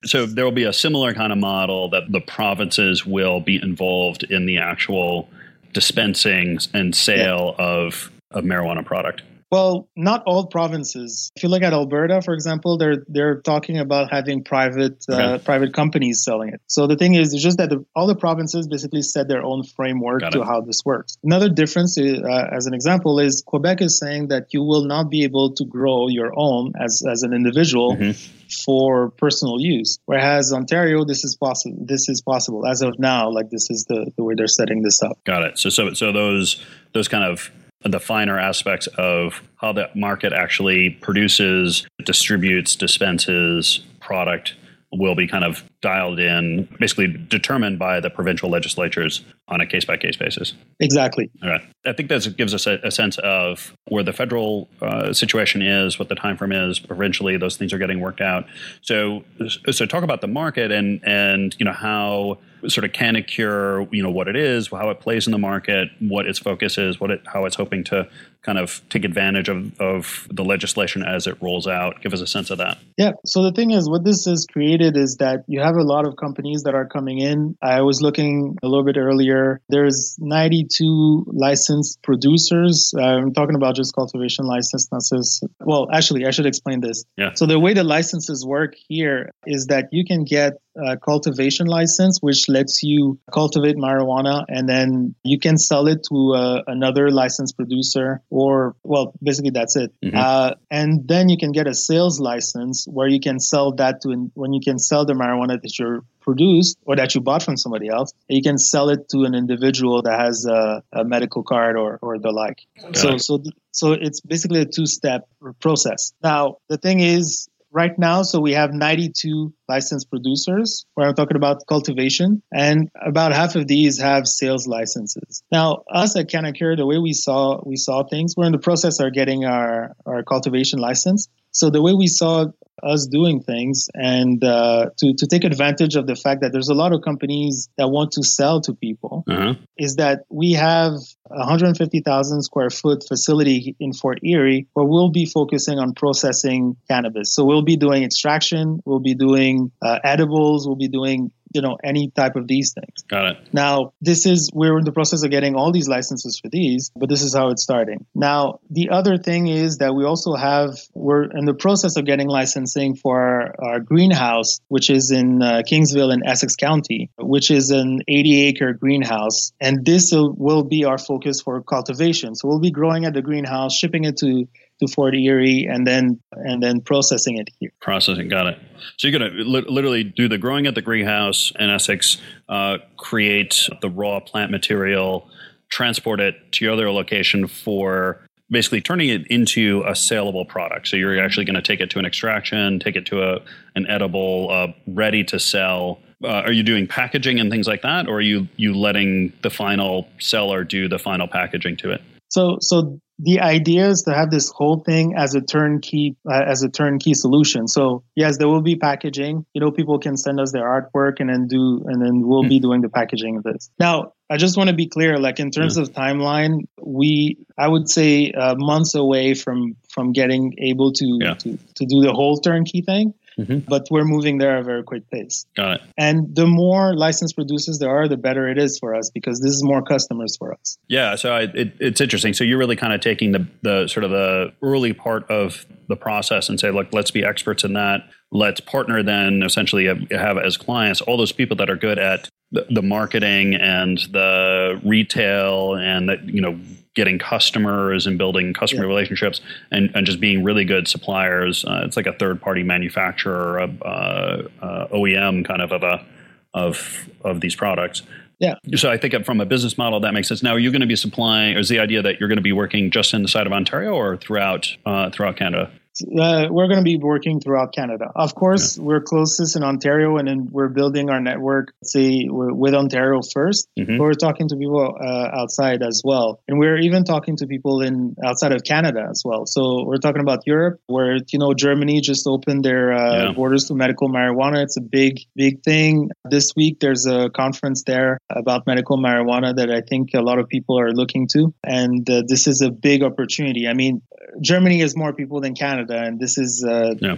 there 0.03 0.45
will 0.45 0.53
be 0.53 0.65
a 0.65 0.73
similar 0.73 1.13
kind 1.15 1.33
of 1.33 1.39
model 1.39 1.91
that 1.91 2.11
the 2.11 2.21
provinces 2.21 3.05
will 3.05 3.41
be 3.41 3.57
involved 3.63 4.23
in 4.25 4.47
the 4.47 4.59
actual 4.59 5.29
dispensing 5.73 6.59
and 6.73 6.95
sale 6.95 7.55
yeah. 7.59 7.65
of 7.65 8.11
of 8.33 8.45
marijuana 8.45 8.85
product. 8.85 9.23
Well, 9.51 9.89
not 9.97 10.23
all 10.27 10.47
provinces. 10.47 11.33
If 11.35 11.43
you 11.43 11.49
look 11.49 11.63
at 11.63 11.73
Alberta, 11.73 12.23
for 12.23 12.35
example, 12.35 12.79
they're 12.79 13.05
they're 13.09 13.41
talking 13.41 13.79
about 13.79 14.13
having 14.13 14.45
private 14.45 15.05
uh, 15.09 15.15
okay. 15.15 15.45
private 15.45 15.75
companies 15.75 16.23
selling 16.23 16.51
it. 16.51 16.61
So 16.69 16.87
the 16.87 16.97
thing 16.97 17.15
is, 17.15 17.35
it's 17.35 17.43
just 17.43 17.59
that 17.59 17.71
the, 17.71 17.85
all 17.97 18.07
the 18.07 18.15
provinces 18.15 18.69
basically 18.69 19.03
set 19.03 19.27
their 19.27 19.43
own 19.43 19.65
framework 19.65 20.23
to 20.31 20.45
how 20.45 20.61
this 20.61 20.83
works. 20.85 21.17
Another 21.25 21.49
difference, 21.49 21.99
is, 21.99 22.21
uh, 22.21 22.47
as 22.57 22.67
an 22.67 22.75
example, 22.75 23.19
is 23.19 23.43
Quebec 23.45 23.83
is 23.83 23.99
saying 23.99 24.29
that 24.29 24.47
you 24.51 24.63
will 24.63 24.85
not 24.85 25.11
be 25.11 25.25
able 25.25 25.53
to 25.55 25.65
grow 25.65 26.09
your 26.09 26.33
own 26.37 26.73
as 26.81 27.03
as 27.11 27.23
an 27.23 27.33
individual. 27.33 27.97
Mm-hmm. 27.97 28.37
For 28.67 29.11
personal 29.11 29.61
use, 29.61 30.01
whereas 30.07 30.53
Ontario, 30.53 31.05
this 31.05 31.23
is 31.23 31.37
possible. 31.37 31.85
This 31.87 32.09
is 32.09 32.21
possible 32.21 32.67
as 32.67 32.83
of 32.83 32.99
now. 32.99 33.31
Like 33.31 33.49
this 33.49 33.71
is 33.71 33.85
the, 33.89 34.11
the 34.17 34.25
way 34.25 34.35
they're 34.37 34.49
setting 34.49 34.83
this 34.83 35.01
up. 35.05 35.23
Got 35.23 35.45
it. 35.45 35.57
So, 35.57 35.71
so, 35.71 35.93
so 35.93 36.11
those 36.11 36.61
those 36.93 37.07
kind 37.07 37.23
of 37.23 37.49
the 37.85 38.01
finer 38.01 38.39
aspects 38.39 38.87
of 38.99 39.43
how 39.57 39.73
the 39.73 39.89
market 39.95 40.33
actually 40.33 40.91
produces, 40.91 41.87
distributes, 42.05 42.77
dispenses 42.77 43.81
product 44.01 44.55
will 44.93 45.15
be 45.15 45.27
kind 45.27 45.45
of 45.45 45.63
dialed 45.83 46.19
in, 46.19 46.69
basically 46.81 47.07
determined 47.07 47.79
by 47.79 48.01
the 48.01 48.11
provincial 48.11 48.51
legislatures 48.51 49.25
on 49.47 49.61
a 49.61 49.67
case 49.67 49.85
by 49.85 49.97
case 49.97 50.17
basis. 50.17 50.53
Exactly. 50.81 51.31
Okay. 51.45 51.65
I 51.87 51.93
think 51.93 52.09
that 52.09 52.37
gives 52.37 52.55
us 52.55 52.67
a, 52.67 52.81
a, 52.83 52.91
sense 52.91 53.17
of 53.19 53.73
where 53.89 54.03
the 54.03 54.13
federal 54.13 54.69
uh, 54.83 55.13
situation 55.13 55.63
is, 55.63 55.99
what 55.99 56.09
the 56.09 56.17
time 56.17 56.37
frame 56.37 56.53
is. 56.53 56.81
Provincially, 56.81 57.37
those 57.37 57.57
things 57.57 57.73
are 57.73 57.79
getting 57.79 58.01
worked 58.01 58.21
out. 58.21 58.47
So, 58.81 59.25
so 59.71 59.87
talk 59.87 60.03
about 60.03 60.21
the 60.21 60.29
market 60.29 60.73
and 60.73 61.01
and 61.05 61.55
you 61.59 61.65
know 61.65 61.73
how 61.73 62.39
sort 62.69 62.85
of 62.85 62.93
Canacure, 62.93 63.89
you 63.93 64.03
know 64.03 64.11
what 64.11 64.29
it 64.29 64.37
is, 64.37 64.69
how 64.69 64.91
it 64.91 65.01
plays 65.01 65.27
in 65.27 65.33
the 65.33 65.39
market, 65.39 65.91
what 65.99 66.27
its 66.27 66.39
focus 66.39 66.79
is, 66.79 67.01
what 67.01 67.11
it, 67.11 67.23
how 67.27 67.45
it's 67.45 67.57
hoping 67.57 67.85
to 67.85 68.09
kind 68.43 68.59
of 68.59 68.81
take 68.89 69.05
advantage 69.05 69.49
of, 69.49 69.79
of 69.81 70.27
the 70.31 70.45
legislation 70.45 71.03
as 71.03 71.27
it 71.27 71.37
rolls 71.41 71.67
out. 71.67 72.01
Give 72.01 72.13
us 72.13 72.21
a 72.21 72.27
sense 72.27 72.51
of 72.51 72.59
that. 72.59 72.79
Yeah. 72.97 73.13
So 73.25 73.43
the 73.43 73.53
thing 73.53 73.71
is, 73.71 73.89
what 73.89 74.05
this 74.05 74.25
has 74.25 74.47
created 74.51 74.97
is 74.97 75.17
that 75.17 75.45
you 75.47 75.61
have 75.61 75.77
a 75.77 75.83
lot 75.83 76.07
of 76.07 76.17
companies 76.17 76.63
that 76.65 76.75
are 76.75 76.87
coming 76.87 77.19
in. 77.19 77.57
I 77.63 77.83
was 77.83 78.01
looking 78.01 78.57
a 78.63 78.67
little 78.67 78.85
bit 78.85 78.97
earlier. 78.97 79.61
There's 79.69 80.17
92 80.19 81.27
licensed 81.29 82.03
producers. 82.03 82.95
I'm 82.99 83.33
talking 83.33 83.57
about 83.57 83.77
just 83.77 83.95
cultivation 83.95 84.47
licenses. 84.47 85.43
Well, 85.61 85.89
actually, 85.93 86.27
I 86.27 86.31
should 86.31 86.47
explain 86.47 86.81
this. 86.81 87.05
Yeah. 87.17 87.35
So 87.35 87.47
the 87.47 87.59
way 87.59 87.75
the 87.75 87.85
licenses 87.85 88.45
work 88.47 88.75
here 88.89 89.31
is 89.47 89.67
that 89.67 89.89
you 89.93 90.05
can 90.05 90.25
get 90.25 90.55
a 90.77 90.97
cultivation 90.97 91.67
license, 91.67 92.19
which 92.21 92.49
lets 92.49 92.83
you 92.83 93.19
cultivate 93.33 93.77
marijuana, 93.77 94.45
and 94.49 94.69
then 94.69 95.15
you 95.25 95.39
can 95.39 95.59
sell 95.59 95.87
it 95.89 96.05
to 96.09 96.35
uh, 96.35 96.63
another 96.67 97.11
licensed 97.11 97.57
producer, 97.57 98.23
or 98.31 98.77
well, 98.83 99.13
basically 99.23 99.51
that's 99.51 99.77
it. 99.77 99.93
Mm-hmm. 100.03 100.17
Uh, 100.17 100.53
and 100.71 101.07
then 101.07 101.29
you 101.29 101.37
can 101.37 101.53
get 101.53 101.67
a 101.67 101.75
sales 101.75 102.21
license 102.21 102.87
where 102.89 103.09
you 103.09 103.21
can 103.21 103.39
sell 103.41 103.73
that 103.73 104.01
to 104.03 104.31
when 104.35 104.53
you 104.53 104.61
can 104.65 104.79
sell 104.79 105.05
the 105.05 105.15
marijuana 105.15 105.61
that 105.61 105.79
you're 105.79 106.05
produced 106.21 106.79
or 106.85 106.97
that 106.97 107.15
you 107.15 107.21
bought 107.21 107.43
from 107.43 107.57
somebody 107.57 107.89
else, 107.89 108.13
you 108.29 108.43
can 108.43 108.59
sell 108.59 108.89
it 108.89 109.09
to 109.09 109.25
an 109.25 109.35
individual 109.35 110.03
that 110.03 110.21
has 110.21 110.47
a, 110.47 110.83
a 110.93 111.05
medical 111.05 111.43
card 111.43 111.77
or, 111.77 111.99
or 112.03 112.19
the 112.19 112.31
like. 112.31 112.61
So, 112.95 113.17
so, 113.19 113.43
so 113.73 113.93
it's 113.93 114.21
basically 114.21 114.61
a 114.61 114.67
two-step 114.67 115.29
process. 115.61 116.13
Now, 116.23 116.59
the 116.69 116.79
thing 116.79 117.01
is, 117.01 117.49
right 117.73 117.97
now, 117.99 118.23
so 118.23 118.41
we 118.41 118.53
have 118.53 118.73
92 118.73 119.53
licensed 119.69 120.11
producers 120.11 120.87
where 120.95 121.09
I'm 121.09 121.15
talking 121.15 121.37
about 121.37 121.67
cultivation, 121.69 122.43
and 122.53 122.91
about 123.01 123.33
half 123.33 123.55
of 123.55 123.67
these 123.67 123.99
have 124.01 124.27
sales 124.27 124.67
licenses. 124.67 125.43
Now, 125.53 125.85
us 125.93 126.17
at 126.17 126.29
Canacure, 126.29 126.77
the 126.77 126.87
way 126.87 126.99
we 126.99 127.13
saw 127.13 127.63
we 127.65 127.77
saw 127.77 128.05
things, 128.05 128.35
we're 128.37 128.47
in 128.47 128.53
the 128.53 128.59
process 128.59 129.01
of 129.01 129.13
getting 129.13 129.45
our, 129.45 129.95
our 130.07 130.23
cultivation 130.23 130.79
license. 130.79 131.29
So 131.53 131.71
the 131.71 131.83
way 131.83 131.95
we 131.95 132.07
saw 132.07 132.47
us 132.83 133.07
doing 133.07 133.43
things 133.43 133.89
and 133.95 134.43
uh, 134.43 134.91
to, 134.97 135.15
to 135.15 135.27
take 135.27 135.45
advantage 135.45 135.97
of 135.97 136.07
the 136.07 136.17
fact 136.17 136.41
that 136.41 136.53
there's 136.53 136.69
a 136.69 136.75
lot 136.75 136.93
of 136.93 137.03
companies 137.03 137.69
that 137.77 137.89
want 137.89 138.13
to 138.13 138.23
sell 138.23 138.61
to 138.63 138.75
people 138.75 139.25
uh-huh. 139.29 139.55
is 139.77 139.97
that 139.97 140.25
we 140.31 140.53
have 140.53 140.95
150,000 141.25 142.43
square 142.43 142.71
foot 142.71 143.05
facility 143.07 143.77
in 143.79 143.93
Fort 143.93 144.21
Erie 144.23 144.67
where 144.75 144.87
we'll 144.87 145.11
be 145.11 145.27
focusing 145.27 145.79
on 145.79 145.95
processing 145.95 146.77
cannabis. 146.89 147.35
So 147.35 147.45
we'll 147.45 147.63
be 147.63 147.77
doing 147.77 148.03
extraction, 148.03 148.81
we'll 148.85 149.01
be 149.01 149.15
doing 149.15 149.71
uh, 149.83 149.99
edibles, 150.05 150.67
we'll 150.67 150.77
be 150.77 150.89
doing 150.89 151.31
you 151.51 151.61
know 151.61 151.77
any 151.83 152.11
type 152.11 152.37
of 152.37 152.47
these 152.47 152.73
things. 152.75 153.03
Got 153.09 153.27
it. 153.27 153.37
Now 153.53 153.93
this 154.01 154.27
is 154.27 154.51
we're 154.53 154.79
in 154.79 154.85
the 154.85 154.93
process 154.93 155.25
of 155.25 155.31
getting 155.31 155.55
all 155.55 155.73
these 155.73 155.89
licenses 155.89 156.39
for 156.41 156.49
these, 156.49 156.91
but 156.97 157.09
this 157.09 157.23
is 157.23 157.35
how 157.35 157.49
it's 157.49 157.63
starting. 157.63 158.07
Now 158.15 158.61
the 158.71 158.91
other 158.91 159.19
thing 159.19 159.49
is 159.49 159.79
that 159.79 159.95
we 159.95 160.05
also 160.05 160.35
have 160.35 160.71
we're 160.95 161.25
in 161.25 161.45
the 161.45 161.55
process 161.55 161.97
of 161.97 162.05
getting 162.05 162.29
licensing 162.29 162.97
for 162.97 163.21
our, 163.21 163.55
our 163.59 163.81
greenhouse, 163.81 164.61
which 164.69 164.91
is 164.91 165.11
in 165.11 165.43
uh, 165.43 165.63
Kingsville 165.71 166.13
in 166.13 166.27
Essex 166.27 166.57
County, 166.57 167.11
which 167.19 167.51
is 167.51 167.71
an 167.71 168.01
80 168.09 168.47
acre 168.47 168.73
greenhouse, 168.73 169.53
and 169.61 169.85
this 169.85 170.13
will 170.13 170.65
be 170.65 170.85
our 170.85 170.99
focus 170.99 171.41
for 171.43 171.63
cultivation. 171.63 172.35
So 172.35 172.49
we'll 172.49 172.61
be 172.61 172.71
growing 172.71 173.05
at 173.05 173.15
the 173.15 173.23
greenhouse, 173.23 173.75
shipping 173.75 174.05
it 174.05 174.17
to 174.19 174.47
to 174.81 174.89
Fort 174.93 175.15
Erie 175.15 175.67
and 175.71 175.87
then 175.87 176.21
and 176.33 176.63
then 176.63 176.81
processing 176.81 177.37
it 177.37 177.49
here. 177.59 177.71
Processing, 177.81 178.29
got 178.29 178.47
it. 178.47 178.59
So 178.97 179.09
you're 179.09 179.19
going 179.19 179.33
to 179.33 179.39
li- 179.45 179.65
literally 179.69 180.05
do 180.05 180.29
the 180.29 180.39
growing 180.39 180.67
at 180.67 180.75
the 180.75 180.83
greenhouse 180.83 181.53
in 181.59 181.71
Essex, 181.71 182.19
uh, 182.49 182.79
create 182.97 183.69
the 183.83 183.89
raw 183.89 184.21
plant 184.21 184.51
material, 184.51 185.29
transport 185.71 186.21
it 186.21 186.35
to 186.53 186.65
your 186.65 186.75
other 186.75 186.91
location 186.91 187.47
for 187.47 188.27
basically 188.51 188.81
turning 188.81 189.09
it 189.09 189.27
into 189.29 189.83
a 189.87 189.95
saleable 189.95 190.45
product. 190.45 190.89
So 190.89 190.97
you're 190.97 191.23
actually 191.23 191.45
going 191.45 191.55
to 191.55 191.63
take 191.63 191.81
it 191.81 191.91
to 191.91 191.99
an 191.99 192.05
extraction, 192.05 192.81
take 192.81 192.97
it 192.97 193.07
to 193.07 193.23
a 193.23 193.41
an 193.77 193.87
edible, 193.89 194.49
uh, 194.51 194.69
ready 194.87 195.25
to 195.25 195.39
sell. 195.39 196.01
Uh, 196.23 196.43
are 196.45 196.53
you 196.53 196.63
doing 196.63 196.87
packaging 196.87 197.41
and 197.41 197.51
things 197.51 197.67
like 197.67 197.83
that, 197.83 198.09
or 198.09 198.17
are 198.17 198.21
you 198.21 198.49
you 198.57 198.75
letting 198.75 199.33
the 199.43 199.51
final 199.51 200.09
seller 200.19 200.65
do 200.65 200.89
the 200.89 200.99
final 200.99 201.29
packaging 201.29 201.77
to 201.79 201.91
it? 201.91 202.03
So 202.29 202.59
so 202.61 203.01
the 203.23 203.41
idea 203.41 203.89
is 203.89 204.03
to 204.03 204.15
have 204.15 204.31
this 204.31 204.51
whole 204.51 204.81
thing 204.81 205.15
as 205.17 205.35
a 205.35 205.41
turnkey 205.41 206.17
uh, 206.31 206.43
as 206.47 206.63
a 206.63 206.69
turnkey 206.69 207.15
solution. 207.15 207.69
So 207.69 208.03
yes, 208.15 208.39
there 208.39 208.49
will 208.49 208.63
be 208.63 208.77
packaging. 208.77 209.45
You 209.53 209.61
know, 209.61 209.71
people 209.71 209.99
can 209.99 210.17
send 210.17 210.41
us 210.41 210.53
their 210.53 210.65
artwork 210.65 211.21
and 211.21 211.29
then 211.29 211.47
do 211.47 211.83
and 211.87 212.01
then 212.01 212.27
we'll 212.27 212.49
be 212.49 212.59
hmm. 212.59 212.63
doing 212.63 212.81
the 212.81 212.89
packaging 212.89 213.37
of 213.37 213.43
this. 213.43 213.71
Now, 213.79 214.13
I 214.31 214.37
just 214.37 214.57
want 214.57 214.71
to 214.71 214.77
be 214.77 214.87
clear. 214.87 215.19
Like 215.19 215.41
in 215.41 215.51
terms 215.51 215.77
yeah. 215.77 215.83
of 215.83 215.93
timeline, 215.93 216.61
we 216.81 217.39
I 217.59 217.69
would 217.69 217.91
say 217.91 218.31
uh, 218.31 218.55
months 218.57 218.95
away 218.95 219.35
from 219.35 219.77
from 219.93 220.13
getting 220.13 220.55
able 220.59 220.93
to, 220.93 221.19
yeah. 221.21 221.35
to 221.35 221.59
to 221.77 221.87
do 221.87 222.01
the 222.03 222.13
whole 222.13 222.39
turnkey 222.39 222.83
thing. 222.83 223.15
Mm-hmm. 223.41 223.59
But 223.69 223.87
we're 223.91 224.05
moving 224.05 224.39
there 224.39 224.57
at 224.57 224.61
a 224.61 224.65
very 224.65 224.83
quick 224.83 225.09
pace. 225.11 225.47
Got 225.57 225.77
it. 225.77 225.81
And 225.97 226.35
the 226.35 226.47
more 226.47 226.95
licensed 226.95 227.35
producers 227.35 227.79
there 227.79 227.91
are, 227.91 228.07
the 228.07 228.17
better 228.17 228.49
it 228.49 228.59
is 228.59 228.79
for 228.79 228.95
us 228.95 229.11
because 229.11 229.41
this 229.41 229.53
is 229.53 229.63
more 229.65 229.83
customers 229.83 230.37
for 230.37 230.53
us. 230.53 230.79
Yeah, 230.89 231.17
so 231.17 231.33
I, 231.33 231.43
it, 231.43 231.75
it's 231.81 232.01
interesting. 232.01 232.35
So 232.35 232.45
you're 232.45 232.59
really 232.59 232.77
kind 232.77 232.93
of 232.93 233.01
taking 233.01 233.33
the 233.33 233.47
the 233.63 233.87
sort 233.89 234.05
of 234.05 234.11
the 234.11 234.53
early 234.63 234.93
part 234.93 235.31
of 235.31 235.65
the 235.89 235.97
process 235.97 236.49
and 236.49 236.61
say, 236.61 236.71
look, 236.71 236.89
let's 236.93 237.11
be 237.11 237.25
experts 237.25 237.65
in 237.65 237.73
that. 237.75 238.03
Let's 238.31 238.61
partner 238.61 239.03
then 239.03 239.43
essentially 239.43 239.87
have, 239.87 240.09
have 240.11 240.39
as 240.39 240.57
clients 240.57 241.01
all 241.01 241.17
those 241.17 241.33
people 241.33 241.57
that 241.57 241.71
are 241.71 241.77
good 241.77 241.99
at 241.99 242.29
the, 242.53 242.67
the 242.71 242.83
marketing 242.83 243.55
and 243.55 243.99
the 244.13 244.81
retail 244.85 245.75
and 245.75 246.09
that 246.09 246.29
you 246.29 246.41
know 246.41 246.59
getting 246.97 247.19
customers 247.19 248.07
and 248.07 248.19
building 248.19 248.53
customer 248.53 248.83
yeah. 248.83 248.89
relationships 248.89 249.41
and, 249.71 249.91
and 249.95 250.07
just 250.07 250.21
being 250.21 250.43
really 250.43 250.65
good 250.65 250.89
suppliers. 250.89 251.65
Uh, 251.65 251.83
it's 251.85 251.97
like 251.97 252.07
a 252.07 252.13
third 252.15 252.41
party 252.41 252.63
manufacturer, 252.63 253.59
a, 253.59 253.65
uh, 253.85 254.43
uh, 254.61 254.89
OEM 254.89 255.47
kind 255.47 255.63
of 255.63 255.73
of 255.73 255.83
a 255.83 256.05
of 256.53 257.09
of 257.25 257.41
these 257.41 257.55
products. 257.55 258.03
Yeah. 258.41 258.55
So 258.75 258.91
I 258.91 258.97
think 258.97 259.25
from 259.25 259.41
a 259.41 259.47
business 259.47 259.77
model 259.77 260.01
that 260.01 260.15
makes 260.15 260.29
sense. 260.29 260.43
Now, 260.43 260.53
are 260.53 260.59
you 260.59 260.71
going 260.71 260.81
to 260.81 260.87
be 260.87 260.97
supplying, 260.97 261.57
or 261.57 261.61
is 261.61 261.69
the 261.69 261.79
idea 261.79 262.01
that 262.03 262.19
you're 262.19 262.29
going 262.29 262.39
to 262.39 262.43
be 262.43 262.53
working 262.53 262.91
just 262.91 263.13
in 263.13 263.23
the 263.23 263.29
side 263.29 263.47
of 263.47 263.53
Ontario 263.53 263.93
or 263.93 264.17
throughout 264.17 264.77
uh, 264.87 265.11
throughout 265.11 265.37
Canada? 265.37 265.71
Uh, 266.03 266.49
we're 266.51 266.67
going 266.67 266.79
to 266.79 266.85
be 266.85 266.97
working 266.97 267.41
throughout 267.41 267.73
Canada. 267.75 268.07
Of 268.15 268.35
course, 268.35 268.77
yeah. 268.77 268.85
we're 268.85 269.01
closest 269.01 269.57
in 269.57 269.63
Ontario, 269.63 270.17
and 270.17 270.29
then 270.29 270.49
we're 270.51 270.69
building 270.69 271.11
our 271.11 271.21
network. 271.21 271.73
Say 271.83 272.27
with 272.29 272.75
Ontario 272.75 273.21
1st 273.21 273.67
mm-hmm. 273.79 273.99
but 273.99 274.05
we're 274.05 274.15
talking 274.15 274.49
to 274.49 274.57
people 274.57 274.97
uh, 275.01 275.29
outside 275.41 275.83
as 275.83 276.03
well, 276.05 276.41
and 276.49 276.59
we're 276.59 276.79
even 276.79 277.05
talking 277.05 277.37
to 277.37 277.47
people 277.47 277.81
in 277.83 278.15
outside 278.25 278.53
of 278.53 278.63
Canada 278.65 279.07
as 279.11 279.23
well. 279.25 279.47
So 279.47 279.85
we're 279.87 279.99
talking 279.99 280.23
about 280.23 280.41
Europe, 280.47 280.81
where 280.87 281.17
you 281.17 281.39
know 281.39 281.55
Germany 281.55 282.01
just 282.01 282.27
opened 282.27 282.65
their 282.65 282.93
uh, 282.93 283.27
yeah. 283.27 283.33
borders 283.33 283.67
to 283.67 283.75
medical 283.75 284.09
marijuana. 284.09 284.63
It's 284.63 284.77
a 284.77 284.83
big, 284.83 285.21
big 285.37 285.63
thing. 285.63 286.11
This 286.25 286.53
week 286.57 286.81
there's 286.81 287.07
a 287.07 287.31
conference 287.31 287.85
there 287.87 288.19
about 288.31 288.67
medical 288.67 288.99
marijuana 288.99 289.55
that 289.57 289.71
I 289.71 289.81
think 289.81 290.11
a 290.15 290.23
lot 290.23 290.39
of 290.39 290.49
people 290.49 290.79
are 290.79 290.93
looking 290.93 291.29
to, 291.33 291.55
and 291.65 292.09
uh, 292.09 292.23
this 292.27 292.47
is 292.47 292.61
a 292.61 292.71
big 292.71 293.03
opportunity. 293.03 293.67
I 293.69 293.75
mean, 293.75 294.03
Germany 294.41 294.81
has 294.81 294.97
more 294.97 295.13
people 295.13 295.41
than 295.41 295.55
Canada, 295.55 295.97
and 295.99 296.19
this 296.19 296.39
is 296.39 296.65
uh, 296.67 296.95
yeah. 296.99 297.17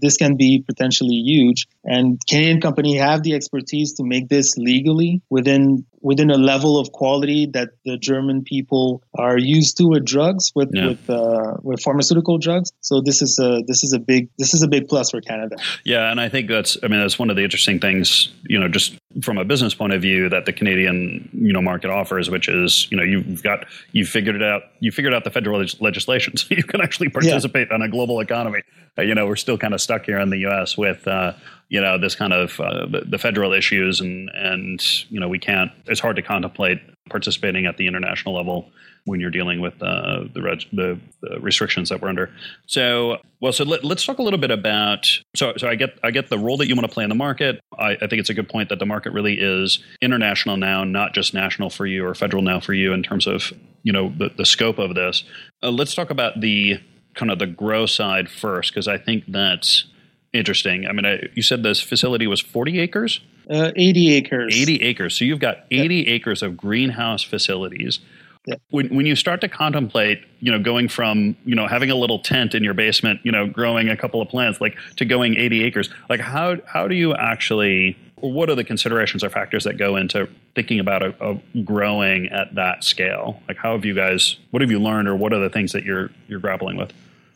this 0.00 0.16
can 0.16 0.36
be 0.36 0.64
potentially 0.66 1.16
huge. 1.16 1.66
And 1.84 2.20
Canadian 2.28 2.60
company 2.60 2.96
have 2.96 3.22
the 3.22 3.34
expertise 3.34 3.94
to 3.94 4.04
make 4.04 4.28
this 4.28 4.56
legally 4.56 5.22
within 5.30 5.84
within 6.00 6.30
a 6.30 6.36
level 6.36 6.78
of 6.78 6.92
quality 6.92 7.46
that 7.46 7.70
the 7.84 7.96
German 7.96 8.42
people 8.42 9.02
are 9.16 9.38
used 9.38 9.76
to 9.78 9.84
with 9.84 10.04
drugs, 10.04 10.52
with 10.54 10.70
yeah. 10.72 10.88
with 10.88 11.10
uh, 11.10 11.54
with 11.62 11.82
pharmaceutical 11.82 12.38
drugs. 12.38 12.72
So 12.80 13.00
this 13.00 13.22
is 13.22 13.38
a 13.38 13.62
this 13.66 13.82
is 13.82 13.92
a 13.92 13.98
big 13.98 14.28
this 14.38 14.54
is 14.54 14.62
a 14.62 14.68
big 14.68 14.88
plus 14.88 15.10
for 15.10 15.20
Canada. 15.20 15.56
Yeah, 15.84 16.10
and 16.10 16.20
I 16.20 16.28
think 16.28 16.48
that's 16.48 16.76
I 16.82 16.88
mean 16.88 17.00
that's 17.00 17.18
one 17.18 17.30
of 17.30 17.36
the 17.36 17.44
interesting 17.44 17.80
things 17.80 18.30
you 18.44 18.58
know 18.58 18.68
just 18.68 18.98
from 19.22 19.38
a 19.38 19.44
business 19.44 19.74
point 19.74 19.92
of 19.92 20.02
view 20.02 20.28
that 20.28 20.44
the 20.44 20.52
Canadian 20.52 21.28
you 21.32 21.52
know 21.52 21.62
market 21.62 21.90
offers, 21.90 22.30
which 22.30 22.48
is 22.48 22.88
you 22.90 22.96
know 22.96 23.02
you've 23.02 23.42
got 23.42 23.66
you 23.92 24.04
figured 24.04 24.36
it 24.36 24.42
out 24.42 24.62
you 24.80 24.92
figured 24.92 25.14
out 25.14 25.24
the 25.24 25.30
federal 25.30 25.64
legislation, 25.80 26.36
so 26.36 26.46
you 26.50 26.62
can 26.62 26.80
actually 26.80 27.08
participate 27.08 27.68
yeah. 27.68 27.74
on 27.74 27.82
a 27.82 27.88
global 27.88 28.20
economy. 28.20 28.62
Uh, 28.98 29.02
you 29.02 29.14
know 29.14 29.26
we're 29.26 29.36
still 29.36 29.58
kind 29.58 29.74
of 29.74 29.80
stuck 29.80 30.04
here 30.04 30.18
in 30.18 30.30
the 30.30 30.38
U.S. 30.38 30.76
with 30.76 31.06
uh, 31.06 31.32
you 31.68 31.80
know 31.80 31.98
this 31.98 32.14
kind 32.14 32.32
of 32.32 32.58
uh, 32.60 32.86
the, 33.06 33.18
federal 33.18 33.52
issues 33.52 34.00
and 34.00 34.30
and 34.34 34.82
you 35.10 35.20
know 35.20 35.28
we 35.28 35.38
can't 35.38 35.70
it's 35.86 36.00
hard 36.00 36.16
to 36.16 36.22
contemplate 36.22 36.80
participating 37.10 37.66
at 37.66 37.76
the 37.76 37.86
international 37.86 38.34
level 38.34 38.70
when 39.08 39.20
you're 39.20 39.30
dealing 39.30 39.60
with 39.60 39.82
uh, 39.82 40.24
the, 40.34 40.42
reg- 40.42 40.66
the, 40.72 41.00
the 41.22 41.40
restrictions 41.40 41.88
that 41.88 42.00
we're 42.00 42.08
under. 42.08 42.30
So, 42.66 43.16
well, 43.40 43.52
so 43.52 43.64
let, 43.64 43.82
us 43.84 44.04
talk 44.04 44.18
a 44.18 44.22
little 44.22 44.38
bit 44.38 44.50
about. 44.50 45.08
So, 45.34 45.54
so 45.56 45.68
I 45.68 45.74
get 45.74 45.98
I 46.04 46.10
get 46.10 46.28
the 46.28 46.38
role 46.38 46.58
that 46.58 46.68
you 46.68 46.74
want 46.74 46.86
to 46.86 46.92
play 46.92 47.04
in 47.04 47.08
the 47.08 47.16
market. 47.16 47.60
I, 47.76 47.92
I, 47.92 48.06
think 48.06 48.14
it's 48.14 48.30
a 48.30 48.34
good 48.34 48.48
point 48.48 48.68
that 48.68 48.78
the 48.78 48.86
market 48.86 49.12
really 49.12 49.34
is 49.40 49.82
international 50.02 50.56
now, 50.56 50.84
not 50.84 51.14
just 51.14 51.34
national 51.34 51.70
for 51.70 51.86
you 51.86 52.06
or 52.06 52.14
federal 52.14 52.42
now 52.42 52.60
for 52.60 52.74
you 52.74 52.92
in 52.92 53.02
terms 53.02 53.26
of 53.26 53.52
you 53.82 53.92
know 53.92 54.12
the, 54.16 54.30
the 54.36 54.44
scope 54.44 54.78
of 54.78 54.94
this. 54.94 55.24
Uh, 55.62 55.70
let's 55.70 55.94
talk 55.94 56.10
about 56.10 56.40
the 56.40 56.78
kind 57.14 57.30
of 57.30 57.38
the 57.38 57.46
grow 57.46 57.86
side 57.86 58.30
first, 58.30 58.72
because 58.72 58.86
I 58.86 58.98
think 58.98 59.24
that's 59.28 59.86
interesting. 60.32 60.86
I 60.86 60.92
mean, 60.92 61.06
I, 61.06 61.28
you 61.34 61.42
said 61.42 61.62
this 61.62 61.80
facility 61.80 62.26
was 62.26 62.40
40 62.40 62.80
acres? 62.80 63.20
Uh, 63.50 63.72
80 63.74 64.14
acres. 64.14 64.54
80 64.56 64.82
acres. 64.82 65.18
So 65.18 65.24
you've 65.24 65.40
got 65.40 65.64
80 65.70 65.96
yep. 65.96 66.08
acres 66.08 66.42
of 66.42 66.56
greenhouse 66.56 67.22
facilities. 67.22 68.00
Yep. 68.46 68.60
When, 68.70 68.94
when 68.94 69.06
you 69.06 69.16
start 69.16 69.40
to 69.42 69.48
contemplate, 69.48 70.22
you 70.40 70.52
know, 70.52 70.58
going 70.58 70.88
from, 70.88 71.36
you 71.44 71.54
know, 71.54 71.66
having 71.66 71.90
a 71.90 71.94
little 71.94 72.18
tent 72.18 72.54
in 72.54 72.62
your 72.62 72.74
basement, 72.74 73.20
you 73.22 73.32
know, 73.32 73.46
growing 73.46 73.88
a 73.88 73.96
couple 73.96 74.22
of 74.22 74.28
plants, 74.28 74.60
like 74.60 74.76
to 74.96 75.04
going 75.04 75.36
80 75.36 75.64
acres, 75.64 75.90
like 76.08 76.20
how, 76.20 76.56
how 76.66 76.88
do 76.88 76.94
you 76.94 77.14
actually, 77.14 77.96
what 78.16 78.48
are 78.48 78.54
the 78.54 78.64
considerations 78.64 79.22
or 79.22 79.30
factors 79.30 79.64
that 79.64 79.76
go 79.76 79.96
into 79.96 80.28
thinking 80.54 80.80
about 80.80 81.02
a, 81.02 81.14
a 81.20 81.62
growing 81.62 82.28
at 82.28 82.54
that 82.54 82.84
scale? 82.84 83.40
Like 83.48 83.58
how 83.58 83.72
have 83.72 83.84
you 83.84 83.94
guys, 83.94 84.36
what 84.50 84.62
have 84.62 84.70
you 84.70 84.78
learned 84.78 85.08
or 85.08 85.16
what 85.16 85.32
are 85.32 85.40
the 85.40 85.50
things 85.50 85.72
that 85.72 85.84
you're, 85.84 86.10
you're 86.26 86.40
grappling 86.40 86.76
with? 86.76 86.92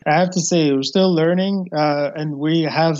I 0.06 0.20
have 0.20 0.30
to 0.30 0.40
say, 0.40 0.72
we're 0.72 0.82
still 0.82 1.14
learning, 1.14 1.68
uh, 1.74 2.10
and 2.14 2.38
we 2.38 2.62
have 2.62 2.98